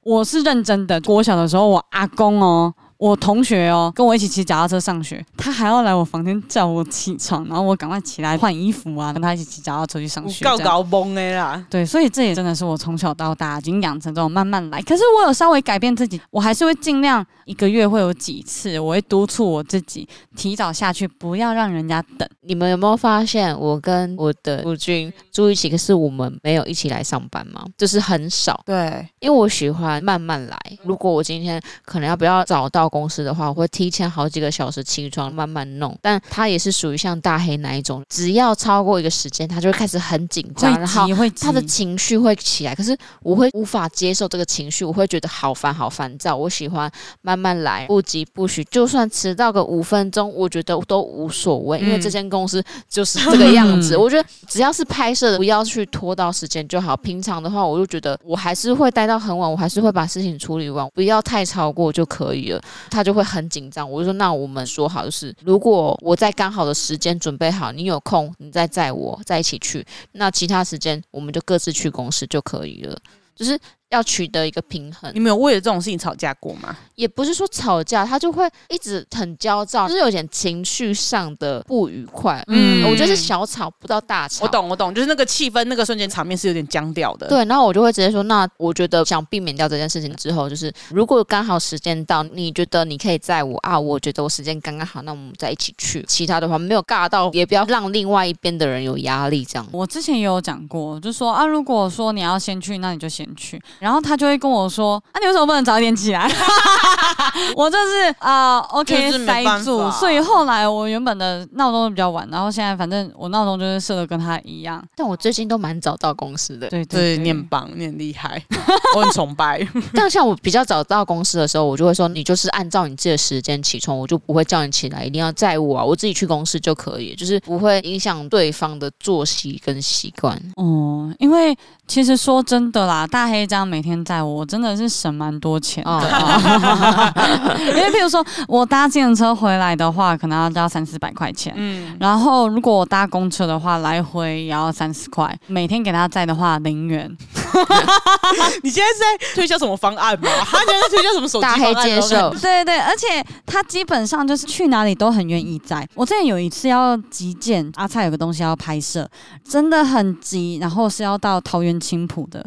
[0.03, 1.01] 我是认真的。
[1.05, 2.73] 我小的时候，我阿公哦。
[2.99, 10.43] 我同学哦，跟我一起骑脚踏车上学，他还要来我房间叫我起床，然后我赶快起来换衣服啊，跟他一起骑脚踏车去上学。
[10.43, 11.65] 搞搞懵的啦。
[11.69, 14.81] 对，所以这也真的是我从小到大已经养成这种慢慢来。
[14.81, 22.27] 可是我有稍微改变自己，我还是会尽量一个月会有几次，我会督促我自己提早下去，不要让人家等。
[22.41, 27.65] 你们有没有发现，我跟我的夫君住一起，可是我们没有一起来上班吗？
[27.77, 28.62] 就是很少。
[28.65, 30.59] 对，因为我喜欢慢慢来。
[30.83, 32.88] 如果我今天可能要不要找到。
[32.89, 35.97] 公司的话，我会提前好几个小时起床，慢慢弄。
[36.02, 41.08] 但他也是属于像大黑那一种，只要超过一个时间，他就会开始很紧张，然后
[41.39, 42.73] 他的情绪会起来。
[42.73, 46.36] 可是我会无法接受这个情绪，我会觉得好烦，好烦躁。
[46.36, 48.63] 我喜欢慢慢来，不急不徐。
[48.65, 53.95] 就算迟到个五分钟，我觉得都无所谓，因为这间公司就是这个样子。
[53.97, 56.95] 我觉得只要是拍摄的，不要去拖到时间就好。
[56.97, 62.62] 平常的话，我就觉得我还是会待到很晚，我还是会把事情处理完，不要太超过就可以了。
[62.89, 72.97] 他就会很紧张，我就说那我们说好，就是如果我在刚好的时间准备好，你有空你再载我再一起去，那其他时间我们就各自去公司就可以了，
[73.35, 73.59] 就是。
[73.89, 76.75] 要取得一个平衡，你们有为了这种事情吵架过吗？
[76.95, 82.43] 也不是说吵架，他就会一直很焦躁，就是有点情绪上的不愉快。
[82.47, 84.45] 嗯，我觉得是小吵不到大吵。
[84.45, 87.28] 我懂，我懂，就是那个气氛，那个瞬间场面是有点僵掉的。
[87.28, 96.04] 对，然后我就会直接说，那我觉得想避免掉这件事情之后，就是如果刚好时间到，你觉得你可以载我啊，我觉得我时间刚刚好，那我们再一起去。
[96.08, 99.43] 其他的话没有尬到，也不要让另外一边的人有压力。
[99.43, 104.69] 这样，我之前也有讲过，就说啊，如果说你要先去，那你就先去，然后他就会跟我。
[104.69, 106.27] 说：“那，你为什么不能早一点起来？
[107.55, 114.83] 我就是啊、呃、，OK 塞住，所以后来我原本的闹钟都比较晚，然后现在反正我闹钟就是设的跟他一样。
[114.95, 118.41] 但我最近都蛮早到公司的，对对，你很棒，你很厉害，
[118.95, 119.65] 我很崇拜。
[119.93, 130.39] 但像我比较早到公司的时候，我就会说，你就是按照你自己的时间起床，我就不会叫你起来，一定要载我啊，我自己去公司就可以，就是不会影响对方的作息跟习惯。
[130.55, 135.89] 哦，因为其实说真的啦，大黑这样每天载我，我真的是省蛮多钱的。
[135.91, 136.98] 哦、
[137.69, 141.53] 因为譬如说我搭自行车回来的话，可能要交三四百块钱。
[141.55, 145.38] 嗯，然后如果我搭公车的话，来回也要三十块。
[145.47, 147.09] 每天给他载的话，零元。
[148.63, 150.29] 你现在是在推销什么方案吗？
[150.45, 151.73] 他现在在推销什么手机方案？
[151.73, 152.29] 大黑接受。
[152.31, 155.88] 对对对，而且他基本上就是去哪里都很愿意载。
[155.95, 159.07] 我之前有一次要急件，阿菜有个东西要拍摄，
[159.47, 162.45] 真的很急，然后是要到桃园青浦的。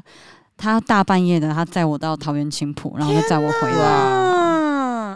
[0.57, 4.32] 他大半夜的，他载我到桃园青浦，然后就载我回来。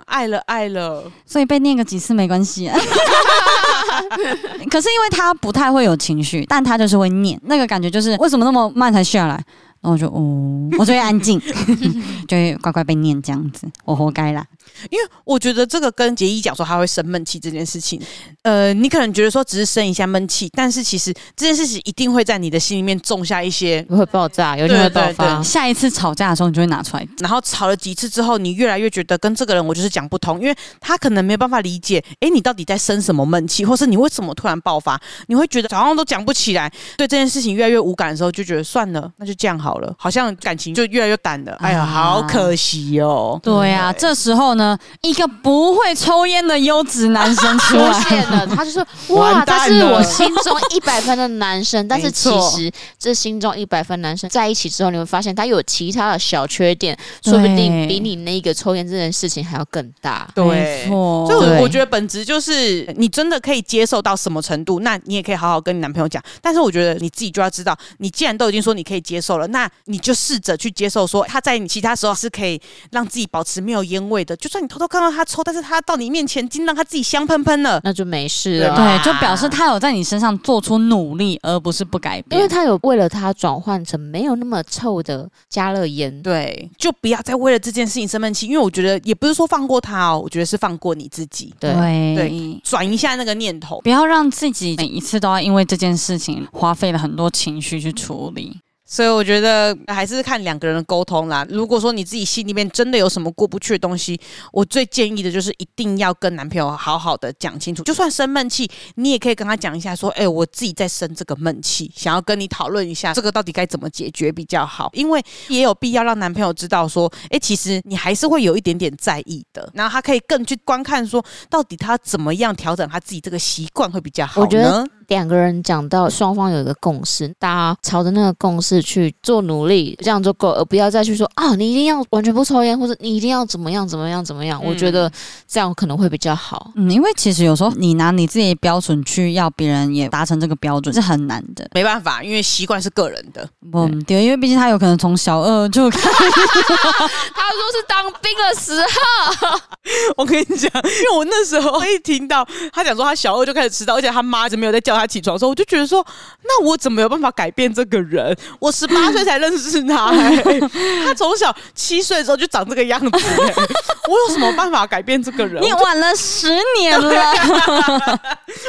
[0.07, 2.71] 爱了爱了，所以被念个几次没关系。
[4.71, 9.35] 可是因为他不太会有情绪，但他就是会念，那个感觉就是为什么那么慢才下来？
[9.81, 11.41] 然后我就哦，我就会安静，
[12.27, 14.45] 就会乖乖被念这样子，我活该啦。
[14.91, 18.01] 因为我觉得这个跟杰伊讲说他会生闷气这件事情，
[18.43, 25.43] 呃，你可能觉得说只是生一下闷气，但是其实这件事情一定会在你的心里面种下一些会爆炸，有一天会爆发。
[25.43, 35.01] 下一次吵架的时候，你就会拿出来，然后吵了几次之后，你越来越觉得跟这个人我就是讲不通，因为他可能没有办法理解，哎，你到底在生什么闷气，或是你为什么突然爆发？
[35.29, 41.53] 你会觉得早上都讲不起来，对这件事情越来越无感的时候，就觉得算了，那就这样好了，好像感情就越来越淡了。
[41.61, 43.39] 哎呀，好可惜哦。
[43.43, 45.25] 对呀，这时候呢，一个。
[45.43, 47.77] 不会抽烟的优质男生 出
[48.09, 60.29] 现了，他就说： “哇，他是我心中一百分的男生。”但是其实这心中一百分男生在一起之后，你会发现他有其他的小缺点，说不定比你那个抽烟这件事情还要更大。
[60.35, 61.27] 对，没错。
[61.31, 66.23] 所以我觉得本质就是你真的可以接受到什么程度，那你也可以好好跟你男朋友讲。
[66.41, 78.77] 但是我觉得你自己就要知道，你既然都已经说你可以接受了，那你就试着去接受，说他在你其他时候是可以让自己保持没有烟味的，就算你偷偷看到他抽，但是他到你面前，竟让他自己香喷喷的，那就没事了。
[78.77, 82.41] 对，就表示他有在你身上做出努力，而不是不改变。
[82.41, 86.23] 因为他有为了他转换成没有那么臭的加热烟。
[86.23, 88.47] 对，就不要再为了这件事情生闷气。
[88.47, 91.53] 因为我觉得也不是说放过他哦，我觉得是放过你自己。
[91.59, 91.73] 对
[92.15, 98.61] 对，转一下那个念头，不要让自己每一次都要因为这件事情花费了很多情绪去处理。
[98.87, 101.45] 所以我觉得还是看两个人的沟通啦。
[101.51, 104.19] 如果说你自己心里面真的有什么过不去的东西，
[104.53, 107.83] 我最建议的就是一定要跟男朋友好好的讲清楚。
[107.83, 124.87] 就算生闷气，你也可以跟他讲一下，说：“哎，我自己在生这个闷气，想要跟你讨论一下，这个到底该怎么解决比较好。”因为也有必要让男朋友知道说：“哎，其实你还是会有一点点在意的。”然后他可以更去观看说，到底他怎么样调整他自己这个习惯会比较好呢？
[125.09, 128.77] 两个人讲到双方有一个共识，大家朝着那个共识。
[128.87, 134.61] 去做努力，这样就够，而不要再去说啊，你一定要完全不抽烟，或者你一定要怎么样怎么样怎么样。
[134.63, 135.11] 嗯、我觉得
[135.49, 136.71] 这样可能会比较好。
[136.77, 141.69] 嗯，因为其实有时候你拿你自己的标准去要别人也达成这个标准是很难的。
[141.75, 143.49] 没办法，因为习惯是个人的。
[143.73, 149.59] 嗯 对，因为毕竟他有可能从小二就开始，他说是当兵的时候。
[150.17, 156.05] 我跟你讲，因为我那时候 一听到他讲说他小二就开始迟到，而且他妈一直没有在叫他起床的时候，我就觉得说，
[156.43, 158.37] 那我怎么有办法改变这个人？
[158.59, 160.61] 我十八 岁才认识他，欸，
[161.05, 163.55] 他从小七岁时候就长这个样子，欸，
[164.09, 165.63] 我有什么办法改变这个人？
[165.63, 167.09] 你晚了十年了，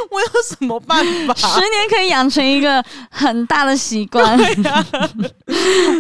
[0.09, 1.33] 我有什么办法？
[1.35, 4.37] 十年可以养成一个很大的习惯。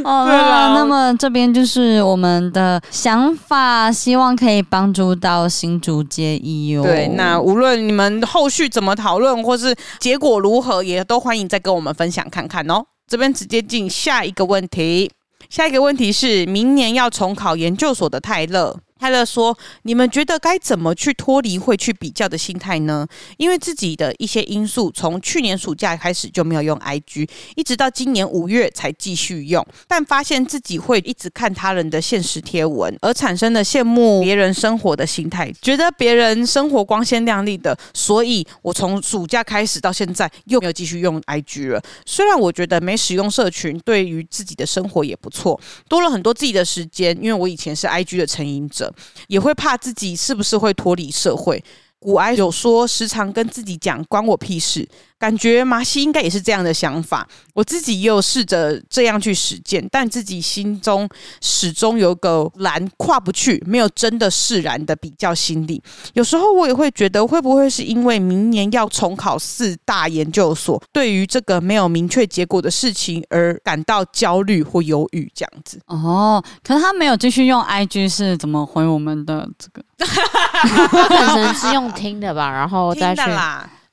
[0.03, 6.83] 好了，啊，那么这边就是我们的想法，希望可以帮助到新竹结衣哦。
[6.83, 12.85] 对，那无论你们后续怎么讨论，或是结果如何，也都欢迎再跟我们分享看看哦。
[13.07, 15.11] 这边直接进下一个问题，
[15.49, 18.79] 下一个问题是明年要重考研究所的泰勒。
[18.99, 23.07] 泰勒说：“你们觉得该怎么去脱离会去比较的心态呢？
[23.37, 29.65] 因为自己的一些因素，从去年暑假开始就没有用 IG，一直到今年五月才继续用。
[29.87, 37.77] 但发现自己会一直看他人的现实贴文，而产生了羡慕别人生活的心态，觉得别人生活光鲜亮丽的。
[37.93, 41.81] 所以我从暑假开始到现在又没有继续用 IG 了。
[42.05, 47.15] 虽然我觉得没使用社群，对于自己的生活也不错，多了很多自己的时间。
[47.21, 48.86] 因为我以前是 IG 的成瘾者。”
[49.27, 51.63] 也会怕自己是不是会脱离社会，
[51.99, 57.27] 古埃有说，时常跟自己讲关我屁事，感觉麻西应该也是这样的想法。
[57.53, 61.09] 我自己也有试着这样去实践，但自己心中
[61.41, 65.81] 始终有个栏跨不去，没有真的释然的比较心理。
[66.13, 75.79] 有时候我也会觉得，会不会是因为明年要重考四大研究所，对于这个没有明确结果的事情而感到焦虑或犹豫这样子？
[75.87, 79.83] 哦，可是他没有继续用 IG 是怎么回我们的这个？
[79.97, 83.21] 他 可能是用听的吧，然后再去。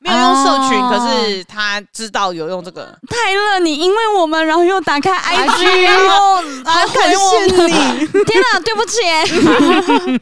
[0.04, 2.94] 没有用社群，可是他知道有用这个。
[3.08, 7.72] 泰勒，你因为我们，然后又打开 IG，然后好感谢你。
[8.24, 9.00] 天哪，对不起。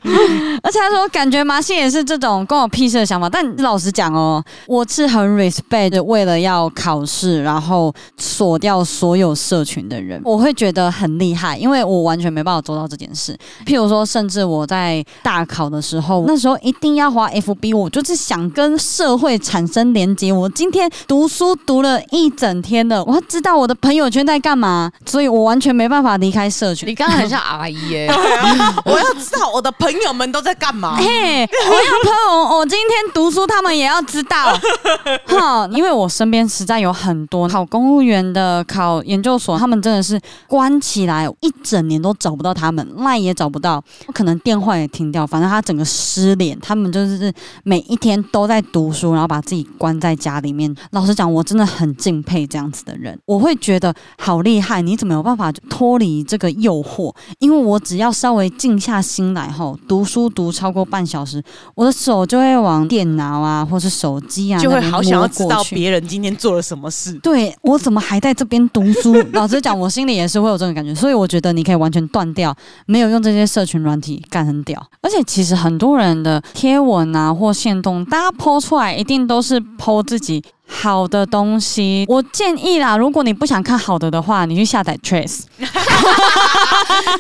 [0.63, 3.29] 而且他说，感觉麻希也是这种跟我屁事的想法。
[3.29, 13.37] 但老实讲哦，我是很 respect 为了要考试，然后锁掉所有社群的人，我会觉得很厉害，因为我完全没办法做到这件事。
[13.67, 19.83] 譬如说，甚至我在大考的时候，那时候一定要滑 FB，我就是想跟社会产生。
[19.83, 26.89] 真连接，我今天读书读了一整天的，我要知道我的朋友圈在干嘛，所以我完全没办法离开社群。
[26.89, 28.07] 你刚刚很像阿姨耶，
[28.85, 30.97] 我要知道我的朋友们都在干嘛。
[30.99, 34.57] 嘿，我要朋友，我今天读书，他们也要知道。
[35.27, 43.83] 哈，因为我身边实在有很多考公务员的、考研究所，他们真的是关起来一整年都找不到他们，LINE 也找不到，
[44.13, 46.57] 可能电话也停掉，反正他整个失联。
[46.61, 47.33] 他们就是
[47.65, 49.62] 每一天都在读书，然后把自己。
[49.79, 53.19] 关在家里面，老实讲，我真的很敬佩这样子的人。
[53.25, 57.15] 我会觉得好厉害，你怎么有办法脱离这个诱惑？
[57.39, 61.43] 因为我只要稍微静下心来后，读书读超过半小时，
[61.75, 67.13] 我的手就会往电脑啊，或是手机啊，就会好想要知道别人今天做了什么事。
[67.21, 69.15] 对，我怎么还在这边读书？
[69.33, 70.95] 老实讲，我心里也是会有这种感觉。
[70.95, 72.55] 所以我觉得你可以完全断掉，
[72.87, 74.85] 没有用这些社群软体，干很屌。
[75.01, 79.52] 而且其实很多人的贴文啊或线动，大家 po 出来一定都是。
[79.55, 85.43] 是 po 自己好的东西，我建议啦，如果你不想看好的的话，你去下载 Trace。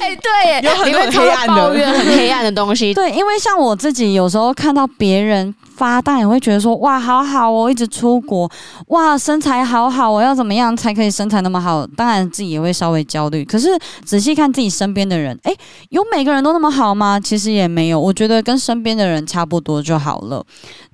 [0.00, 2.92] 哎，对，有很多很黑暗的、很黑暗的东西。
[2.94, 5.54] 对，因为像我自己有时候看到别人。
[5.76, 8.50] 发，但也会觉得说哇，好好哦，我一直出国，
[8.88, 11.86] 哇，身材好好，我要怎么样才可以身材那么好？
[11.96, 13.44] 当然自己也会稍微焦虑。
[13.44, 13.68] 可是
[14.04, 15.56] 仔细看自己身边的人，诶，
[15.90, 17.18] 有每个人都那么好吗？
[17.18, 20.44] 其实也没有，我觉得跟身边的人差不多就好了。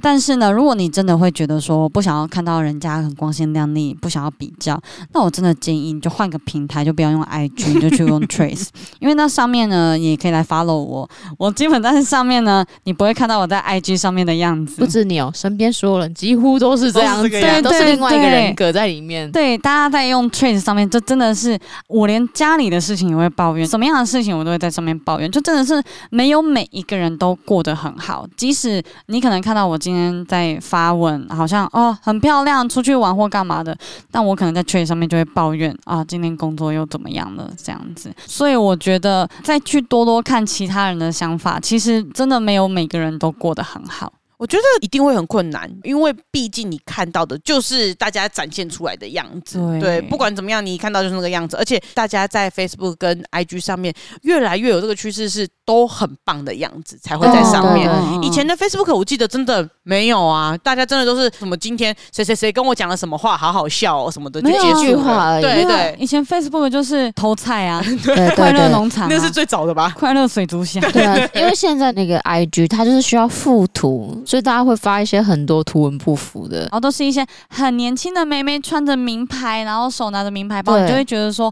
[0.00, 4.80] 但是呢，如果你真的会觉得说不想要看到人家很光鲜亮丽，不想要比较，
[5.12, 8.68] 那我真的建议你就换个平台，就不要用 IG，你 就去用 Trace，
[9.00, 11.08] 因为那上面呢，也可以来 follow 我。
[11.36, 14.67] 我基本在上面呢，你不会看到我在 IG 上面的样子。
[14.76, 19.30] 不止你哦，身边所有人几乎都是这样子，对，都是另外一个人格在里面。
[19.32, 28.26] 对，大家在用 Trace 上面，就真的是我连家里的事情也会抱怨，什么样的事情我都会在上面抱怨，就真的是没有每一个人都过得很好。
[28.36, 33.76] 即使你可能看到我今天在发文，好像哦很漂亮，出去玩或干嘛的，
[34.10, 38.12] 但我可能在 Trace 上面就会抱怨啊，今天工作又怎么样了这样子。
[38.26, 44.12] 所以我觉得再去多多看其他人的想法，其实真的没有每个人都过得很好。
[44.38, 49.58] 我觉得一定会很困难，因为毕竟你看到的就是大家展现出来的样子。
[49.80, 51.56] 对，对，不管怎么样，你一看到就是那个样子。
[51.56, 57.90] 而且大家在 Facebook 跟 IG 上面越来越有这个趋势，是都很棒的样子才会在上面。
[57.90, 65.40] 哦、以前的 Facebook 我记得真的没有啊，大家真的都是什么今天谁谁谁跟我讲了什么话，好好笑哦什么的，就结束了。
[65.40, 67.84] 对对，以前 Facebook 就是偷菜啊，
[68.36, 69.92] 快乐农场、啊、那是最早的吧？
[69.98, 70.80] 快乐水族箱。
[70.92, 74.22] 对啊，因为现在那个 IG 它就是需要附图。
[74.28, 81.50] 所以大家会发一些很多图文不符的，然后都是一些很年轻的妹妹穿着名牌，然后手拿着名牌包，你就会觉得说。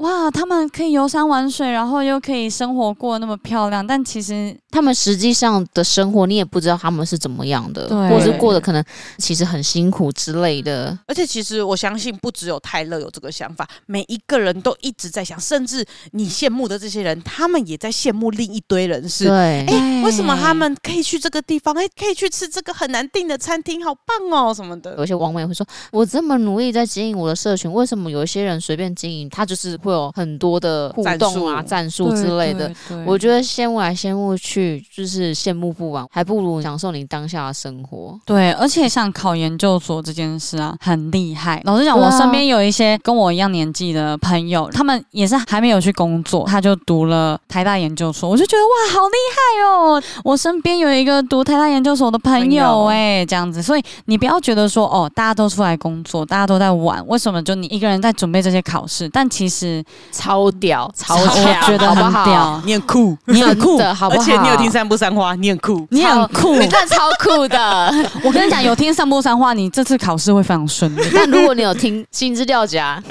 [0.00, 8.82] 哇，他们可以游山玩水，然后又可以生活过那么漂亮，但其实他们实际上的生活，你也不知道他们是怎么样的，或者是过得可能
[9.18, 10.98] 其实很辛苦之类的。
[11.06, 19.26] 而且其实我相信，不只有泰勒有这个想法，每一个人都一直在想，甚至你羡慕的这些人，他们也在羡慕另一堆人是。
[19.26, 21.74] 对，哎，为什么他们可以去这个地方？
[21.74, 24.96] 哎，可以去吃这个很难订的餐厅，好棒哦，什么的。
[24.96, 32.72] 有些网友会说：“我这么努力在经营我的社群，为什么有一些人随便经营，他就是会有很多的互动啊、战术之类的，
[33.06, 38.18] 我觉得羡慕来羡慕去，就是羡慕不完，还不如享受你当下的生活。
[38.24, 41.60] 对，而且像考研究所这件事啊，很厉害。
[41.64, 50.02] 老实讲，我身边有一些跟我一样年纪的朋友，他们也是还没有去工作，他就读了台大研究所，我就觉得哇，好厉害哦！
[50.24, 53.62] 我身边有一个读台大研究所的朋友，哎，这样子。
[53.62, 59.08] 所以你不要觉得说哦，大家都出来工作，大家都在玩，为什么就你一个人在准备这些考试？
[59.08, 59.79] 但其实。
[59.80, 64.22] 是超屌、超强，我觉得很屌，你很酷，你很酷的，好不好？
[64.22, 67.92] 而且你有听三不三花，你很酷，你很酷，你真的超酷的。
[68.22, 71.02] 我跟你讲，有听三不三花，你这次考试会非常顺利。
[71.14, 73.02] 但如果你有听心之吊夹，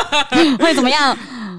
[0.60, 1.16] 会怎么样？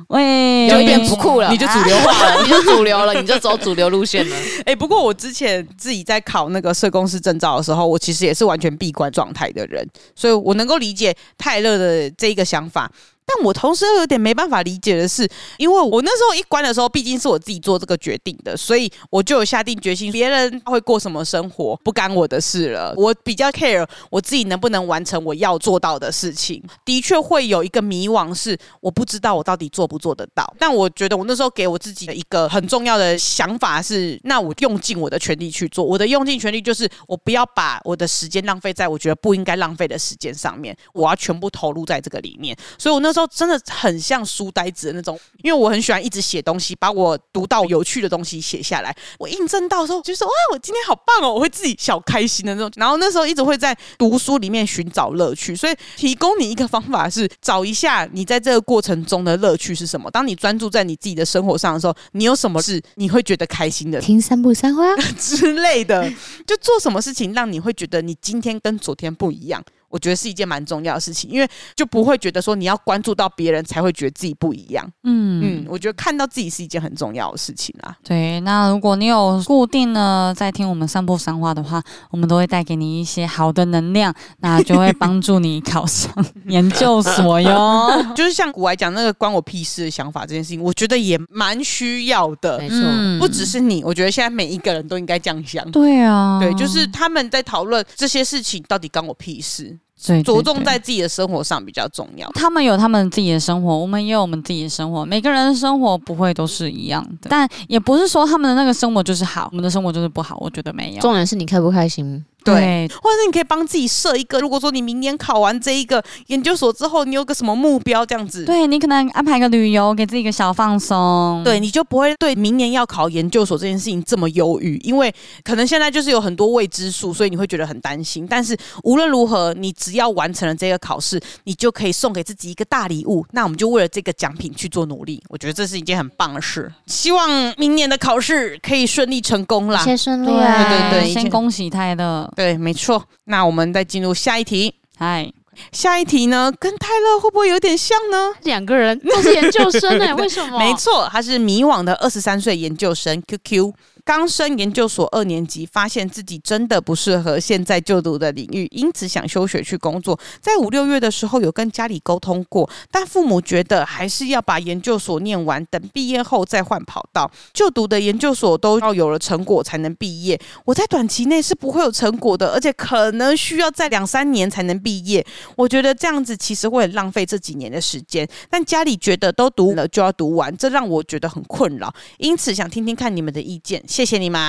[0.10, 4.36] 喂，有一点不酷了，你就主流化了，你就主流了，你就走主流路线了。
[4.62, 12.90] 哎、欸，不过我之前自己在考那个社工师证照的时候，我其实也是完全闭关状态的人，所以我能够理解泰勒的这一个想法。
[13.30, 22.92] 但我同时又有点没办法理解的是，因为我那时候一关的时候，毕竟是我自己做这个决定的，所以我就有下定决心，别人会过什么生活不干我的事了。
[22.98, 26.64] 我比较 care 我自己能不能完成我要做到的事情。
[26.84, 30.52] 的确会有一个迷惘，是我不知道我到底做不做得到。
[30.58, 35.86] 但我觉得我那时候给我自己的一个很重要的想法是，那我用尽我的全力去做。
[35.86, 42.58] 我的用尽全力就是，我不要把我的时间浪费在我觉得不应该浪费的时间上面，我要全部投入在这个里面。
[42.80, 43.19] 所以我那时候。
[43.28, 48.96] 真的很像书呆子的那种，因为我很喜欢一直写东西，把我读到有趣的东西写下来。
[49.18, 52.72] 我印证到的时候，就说哇，我今天好棒哦，我会自己小开心的那种。
[52.76, 60.10] 然后那时候一直会在读书里面寻找乐趣，所以提供你一个方法是找一下你在这个过程中的乐趣是什么。
[60.12, 64.00] 当你专注在你自己的生活上的时候，你有什么事你会觉得开心的？
[64.00, 66.12] 听三步三花 之类的，
[66.46, 69.64] 就做什么事情让你会觉得你今天跟昨天不一样。
[69.90, 74.88] 我觉得是一件蛮重要的事情，因为就不会觉得说你要关注到别人才会觉得自己不一样。
[75.04, 77.96] 嗯嗯，我觉得看到自己是一件很重要的事情啊。
[78.04, 81.82] 对，那如果你有固定呢在听我们散步三话的话，
[82.12, 86.14] 我们都会带给你一些好的能量，那就会帮助你考上
[86.48, 88.06] 研究所哟。
[88.16, 92.58] 就是像古来讲那个关我屁事的想法这件事情，我觉得也蛮需要的。
[92.60, 95.70] 没错，嗯，不只是你，我觉得现在每一个人都应该这样想。
[95.72, 99.78] 对啊，对，就是他们在讨论这些事情到底关我屁事。
[100.06, 102.30] 对，着重在自己的生活上比较重要。
[102.34, 105.06] 他们有他们自己的生活，我们也有我们自己的生活。
[105.06, 110.38] 每个人的生活不会都是一样的，但也不是说他们的那个生活就是好，我们的生活就是不好。
[110.40, 112.24] 我觉得没有，重点是你开不开心。
[112.44, 125.14] 对，或者是你可以帮自己设一个，如果说你明年考完这一个研究所之后，你有个什么目标这样子，对，你可能安排个旅游，给自己一个小放松，对，你就不会对明年要考研究所这件事情这么忧郁，因为
[125.44, 128.26] 可能现在就是有很多未知数，所以你会觉得很担心。
[128.28, 133.26] 但是无论如何，你只要完成了这个考试，你就可以送给自己一个大礼物。
[133.32, 136.72] 那我们就为了这个奖品去做努力，我觉得这是一件很棒的事。
[136.86, 142.29] 希望明年的考试可以顺利成功啦，先顺利啊，对对对，先恭喜泰勒。
[142.36, 143.04] 对，没错。
[143.26, 144.76] 那我们再进入下一题。
[144.98, 145.32] 嗨，
[145.72, 148.32] 下一题呢，跟泰勒会不会有点像呢？
[148.44, 150.58] 两个人都是研究生哎，为什么？
[150.60, 153.74] 没错，他是迷惘的二十三岁研究生 QQ。
[154.06, 160.20] 刚升研究所二年级，发现自己真的不适合现在就读的领域，因此想休学去工作。
[160.42, 167.30] 在五六月的时候，有跟家里沟通过，但父母觉得还是要把研究所念完，等毕业后再换跑道。
[167.54, 175.26] 就读的研究所都要有了成果才能毕业，我在短期内是不会有成果的，而且可能需要再两三年才能毕业。
[175.56, 181.94] 我觉得这样子其实会很浪费这几年的时间，但家里觉得都读了就要读完，这让我觉得很困扰。
[182.18, 183.84] 因此想听听看你们的意见。
[183.90, 184.40] 谢谢你们。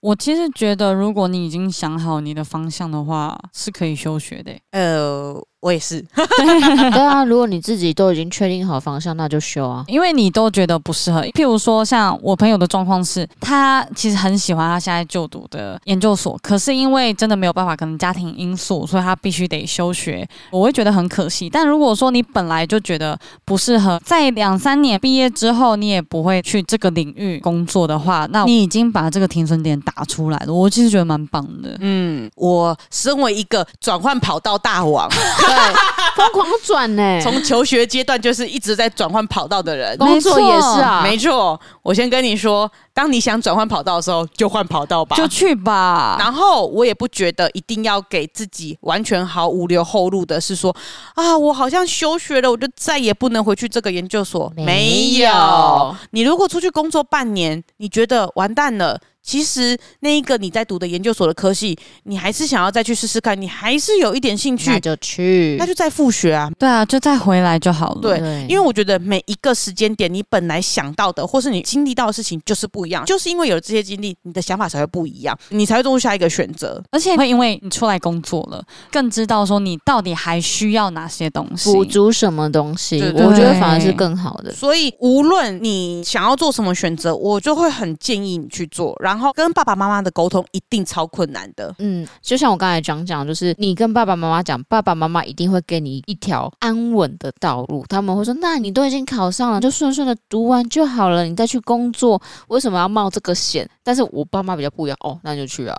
[0.00, 4.58] 我其实觉得，如果你已经想好你的方向的话，是可以休学的。
[4.70, 5.46] 呃。
[5.60, 11.20] 我也是， 对啊，如果你自己都已经确定好方向，那就修啊，因为你都觉得不适合。
[11.32, 20.26] 譬如说，像我朋友的状况是，他其实很喜欢他现在就读的研究所，可是因为真的没有办法，可能家庭因素，所以他必须得休学。
[20.50, 21.50] 我会觉得很可惜。
[21.50, 30.54] 但如果说你本来就觉得不适合，在两三年毕业之后，你也不会去这个领域工作的话，那你已经把这个停损点打出来了。
[30.54, 31.76] 我其实觉得蛮棒的。
[31.80, 35.06] 嗯，我身为一个转换跑道大王。
[35.50, 35.74] 对，
[36.16, 41.60] 疯狂转呢，从求学阶段就是一直在转换跑道的人，工作也是啊，没错。
[41.82, 46.16] 我先跟你说，当你想转换跑道的时候，就换跑道吧，就去吧。
[46.18, 50.74] 然后我也不觉得一定要给自己完全毫无留后路的，是说
[51.14, 54.52] 啊，我好像休学了，我就再也不能回去这个研究所。
[54.56, 55.96] 没有，没有。
[56.10, 59.00] 你如果出去工作半年，你觉得完蛋了。
[59.30, 66.50] 其实那一个你在读的研究所的科系，你还是想要再去试试看，你还是有一点兴趣，那就去，那就再复学啊。
[66.58, 68.00] 对啊，就再回来就好了。
[68.00, 68.18] 对，
[68.48, 76.82] 因为我觉得每一个时间点，你本来想到的，或是你经历到的事情就是不一样，就是因为有了这些经历，你的想法才会不一样，你才会做出下一个选择。
[76.90, 78.60] 而且会因为你出来工作了，
[78.90, 82.98] 更知道说你到底还需要哪些东西，补足什么东西。
[82.98, 84.52] 对对对，我觉得反而是更好的。
[84.52, 88.80] 所以无论你想要做什么选择，我就会很建议你去做。
[89.00, 91.74] 然后后跟爸爸妈妈的沟通一定超困难的。
[91.78, 97.84] 嗯，就像我刚才讲讲，就是你跟爸爸妈妈讲，爸爸妈妈一定会给你一条安稳的道路。
[97.88, 105.76] 他们会说：“那你都已经考上了，就顺顺的读完就好了，你再去工作，为什么要冒这个险？”但是我爸妈比较不一样哦，那就去啊。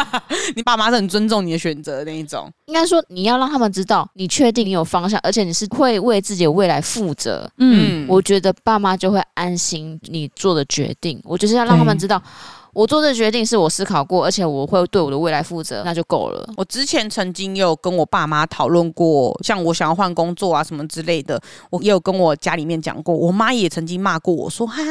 [0.56, 2.50] 你爸妈是很尊重你的选择的那一种。
[2.64, 7.46] 应该说，你要让他们知道，你确定你有方向，而且你是会为自己的未来负责。
[7.58, 11.20] 嗯，我觉得爸妈就会安心你做的决定。
[11.22, 12.22] 我就是要让他们知道。
[12.72, 16.48] 我做这决定是我思考过，而且我会对我的未来负责，那就够了。
[16.56, 23.12] 我之前曾经有跟我爸妈讨论过，像我想要换工作啊什么之类的，我也有跟我家里面讲过。
[23.12, 24.82] 我妈也曾经骂过我说：“哈，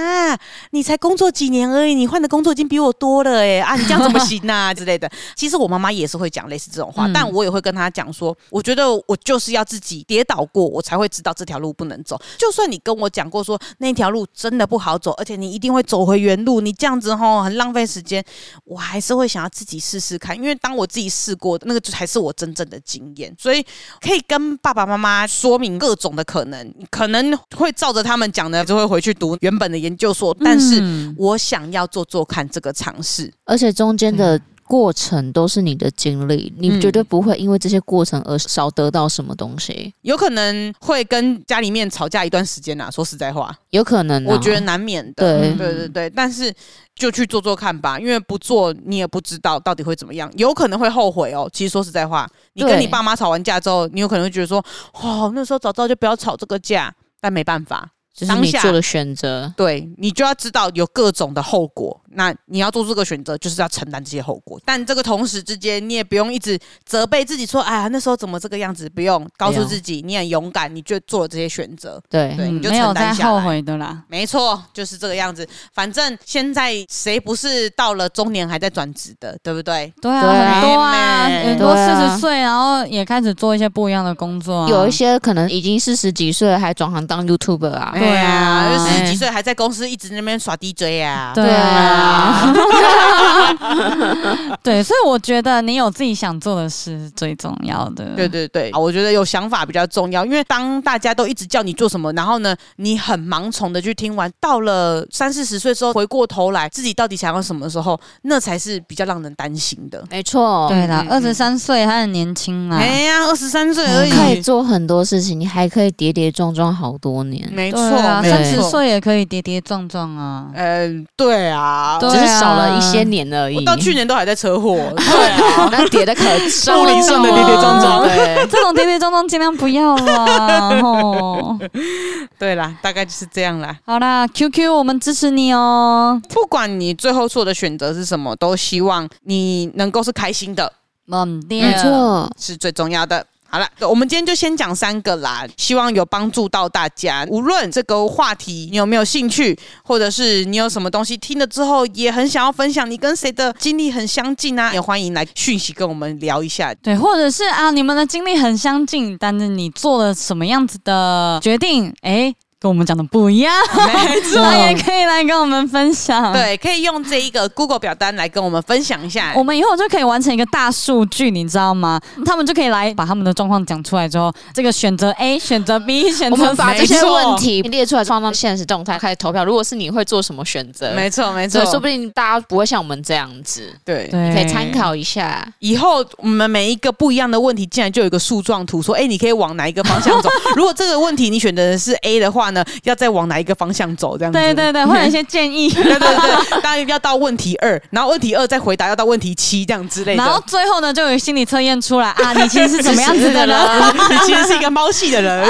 [0.71, 12.19] 你才工作几年而已，你换的工作已经比我多了哎啊， 你这样怎么行啊 之类的。”其实我妈妈也是会讲类似这种话，嗯、但我也会跟她讲说，我觉得我就是要自己跌倒过，我才会知道这条路不能走。
[12.37, 17.59] 就算你跟我讲过说那条路真的不好走，而且你一定会走回原路，你这样子吼很。
[17.59, 18.23] 浪费时间，
[18.63, 23.61] 我还是会想要自己试试看，因为当我自己试过，那个才是我真正的经验，所以
[23.99, 30.81] 可以跟爸爸妈妈说明各种的可能，可能会照着他们讲的，就会回去读原本的研究所，但是
[31.17, 34.39] 我想要做做看这个尝试，而且中间的。
[34.69, 39.91] 过程都是你的经历，你绝对不会因为这些过程而少得到什么东西。
[40.01, 45.39] 有可能会跟家里面吵架一段时间呐，说实在话，有可能，我觉得难免的。
[45.39, 46.53] 对对对对，但是
[46.93, 51.49] 就去做做看吧，因为不做你也不知道到底会怎么样，有可能会后悔哦。
[51.51, 54.63] 其实说实在话，你跟你爸妈吵完架之后，你有可能会觉得说，
[55.01, 57.89] 哦，那时候早知道就不要吵这个架，但没办法。
[58.11, 62.01] 就是你做的选择，对，你就要知道有各种的后果。
[62.13, 64.59] 那你要做这个选择，就是要承担这些后果。
[64.65, 72.01] 但这个同时之间，你也不用一直责备自己说：“哎呀，那时候怎么这个样子？”不用告诉自己，你很勇敢，你就做了这些选择。
[72.09, 73.29] 对，对，你就承担下来。
[73.29, 74.03] 没有后悔的啦。
[74.07, 75.47] 没错，就是这个样子。
[75.73, 79.93] 反正现在谁不是到了中年还在转职的，对不对？
[80.01, 84.67] 对啊，很多啊，很多四十岁，然后也开始做一些不一样的工作。
[84.69, 87.91] 有一些可能已经四十几岁了，还转行当 YouTuber 啊。
[87.93, 91.31] 对啊，四十几岁还在公司一直那边耍 DJ 啊。
[91.35, 91.98] 对啊，
[94.63, 98.05] 对，所以我觉得你有自己想做的事是最重要的。
[98.15, 110.03] 对对对，我觉得有想法比较重要，因为当大家都一直叫你做什么，然后呢，你很盲从的去听完，到了三四十岁之后，回过头来自己到底想要什么时候，那才是比较让人担心的。
[110.09, 112.77] 没错，对啦，二十三岁还很年轻啊。
[112.77, 117.47] 哎呀，二十三岁而已，可以做很多事情，你还可以跌跌撞撞好多年。
[117.51, 117.79] 没错，
[118.23, 120.47] 三十岁也可以跌跌撞撞啊。
[120.53, 123.55] 嗯，对啊，只是少了一些年而已。
[123.55, 126.81] 我到去年都还在车祸， 对啊，那跌的可重了。
[126.81, 130.81] 物理上的跌跌撞撞，对，这种跌跌撞撞尽量不要啦。
[130.81, 131.57] 吼，
[132.37, 133.75] 对啦，大概就是这样啦。
[133.85, 136.21] 好啦，QQ，我们支持你哦。
[136.29, 140.71] 不管你最后做的选择是什么，都希望你能够是开心的。
[141.11, 143.25] 嗯，没错，是最重要的。
[143.51, 147.25] 好了，我们今天就先讲三个啦，希望有帮助到大家。
[147.29, 156.73] 无论这个话题你有没有兴趣，或者是你有什么东西听了之后也很想要分享，你跟谁的经历很相近啊，也欢迎来讯息跟我们聊一下。
[156.75, 161.93] 对，或者是啊，你们的经历很相近，但是你做了什么样子的决定？
[162.01, 162.35] 哎。
[162.61, 163.53] 跟我们讲的不一样，
[163.87, 166.33] 没错，也可以来跟我们分享。
[166.33, 169.31] 对，可以用这一个 Google 表单来跟我们分享一下。
[169.33, 171.97] 我们以后就可以完成一个大数据，你知道吗？
[172.25, 179.45] 他们就可以来把他们的状况讲出来之后，这个选择 A，选择 B， 选择 C，我们把这些问题列出来，放到现实动态开始投票。
[179.45, 180.91] 如果是你会做什么选择？
[180.93, 183.73] 没错，没错，说不定大家不会像我们这样子。
[183.85, 185.47] 对，你可以参考一下。
[185.59, 190.29] 以后我们每一个不一样的问题，竟然就有一个树状图，说，哎，你可以往哪一个方向走？
[190.57, 194.17] 如果这个问题你选择的是 A 的话呢，要再往哪一个方向走？
[194.17, 195.69] 这样子，对对对，会有 一些建议。
[195.69, 200.23] 对对对，当然要到问题二，然后问题二再回答要到问题七这样之类的。
[200.23, 203.57] 然后最后呢，就有心理测验出来啊，你其实是什么样子的人？
[204.09, 205.45] 你其实是一个猫系的人，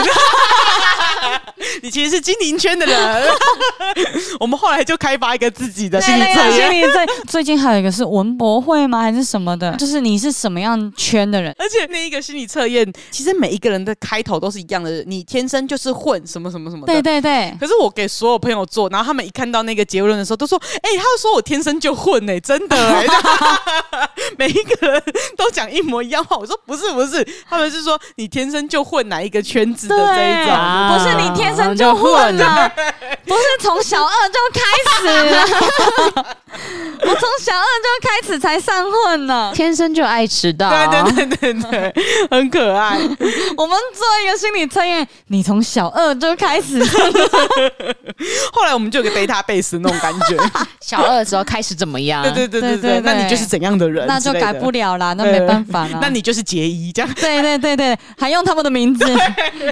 [1.84, 3.28] 你其实是精灵圈的人。
[4.40, 6.72] 我们后来就开发一个自己的心理测验。
[6.72, 9.02] 心理测最近还有一个是文博会吗？
[9.02, 9.76] 还是什么的？
[9.78, 11.54] 就是你是什么样圈的人？
[11.58, 16.94] 而且那一个心理测验，其实每一个人的开头都是一样的，你天生就是混什么什么什么的。
[16.94, 17.56] 对对对。
[17.60, 23.08] 可是我给所有朋友做，然后他们一看到那个结论的时候，都说：“哎、欸，他说我天生就混哎、欸，真的哎、欸。
[24.38, 25.02] ”每一个人
[25.36, 26.38] 都讲一模一样话。
[26.38, 32.72] 我说：“不是不是，他们是说你天生就混哪一个圈子的这一种，啊、不是你天生就混的、啊，
[33.26, 34.62] 不是从小二就开
[35.00, 36.26] 始了。
[37.02, 40.70] 我从小二就开始才散混呢，天生就爱迟到。
[40.70, 41.94] 对对对对对，
[42.30, 42.98] 很可爱。
[43.56, 46.84] 我们做一个心理测验，你从小二就开始。
[48.52, 50.38] 后来我们就有个 database 那种感觉。
[50.82, 52.22] 小二的时候开始怎么样？
[52.24, 54.06] 对对对对对，那你就是怎样的人？
[54.08, 56.00] 那就改不了啦，那没办法了。
[56.02, 57.10] 那你就是结衣这样。
[57.14, 59.06] 对对对对，还用他们的名字，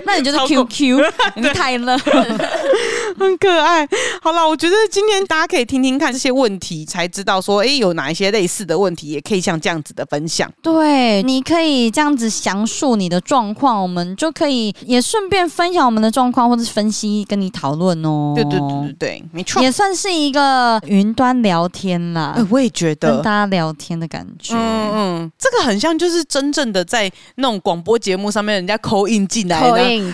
[0.06, 1.04] 那你就是 QQ，
[1.36, 1.98] 你太了，
[3.18, 3.88] 很可爱。
[4.22, 10.52] 好了，我觉得今天大家可以听听看这些问题，才知道说，哎，有哪一些类似的问题，也可以像这样子的分享。
[10.62, 18.34] 对，你可以这样子详述你的状况，我们就可以也顺便分享我们的状况，或者是分析跟你讨论哦。
[18.36, 22.34] 对对对对对，没错，也算是一个云端聊天啦。
[22.36, 24.56] 呃，我也觉得跟大家聊天的感觉。
[24.56, 29.62] 嗯嗯，这个很像就是真正的在那种广播节目上面，人家 call in 进来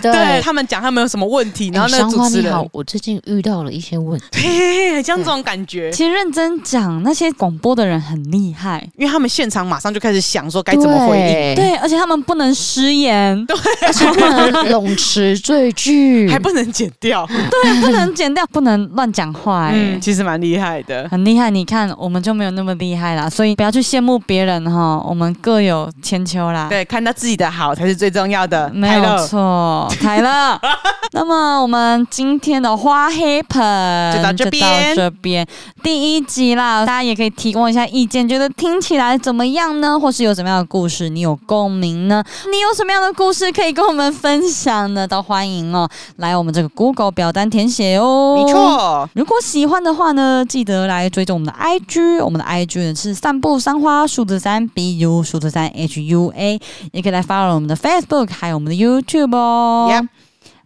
[0.00, 5.90] 对，他们讲他们有什么问题，然后那个主持人，你好，我最近遇到了一些问题，对，像这种感觉。
[5.92, 21.50] 其实认真讲，那些广播的人很厉害，因为他们现场马上就开始想说该怎么回应，对，而且他们不能失言， 对，而且不能冗词赘句，还不能剪掉，对，不能剪掉，不能乱讲话，哎，其实蛮厉害的，很厉害。
[21.50, 26.68] 你看，我们就没有那么厉害啦，所以不要去羡慕别人哈，我们各有千秋啦。
[26.70, 30.58] 对，看到自己的好才是最重要的，没有错，台乐。
[31.12, 35.46] 那么我们今天的花黑盆就到这边，这边
[35.82, 39.98] 第一集啦，大家也可以提供一下意见，觉得听起来怎么样呢？
[39.98, 42.24] 或是有什么样的故事你有共鸣呢？
[42.50, 45.06] 你有什么样的故事可以跟我们分享呢？
[45.06, 48.36] 都欢迎哦，来我们这个 Google 表单填写哦。
[48.36, 56.60] 没错，如果喜欢的话呢，记得来追踪我们的 IG，我们的 IG 呢是散步三花数字三 BU 数字三 HUA，
[56.92, 59.88] 也可以来 follow 我们的 Facebook，还有我们的 YouTube 哦。
[59.90, 60.08] Yep.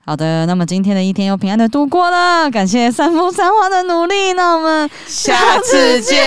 [0.09, 6.25] 好的，那么今天的一天又平安的度过了，感谢三风三花的努力，那我们下次见。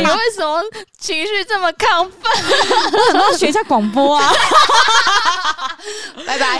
[0.00, 0.60] 你为什么
[0.98, 2.10] 情绪这么亢奋？
[2.92, 4.32] 我想要学一下广播啊！
[6.26, 6.58] 拜拜。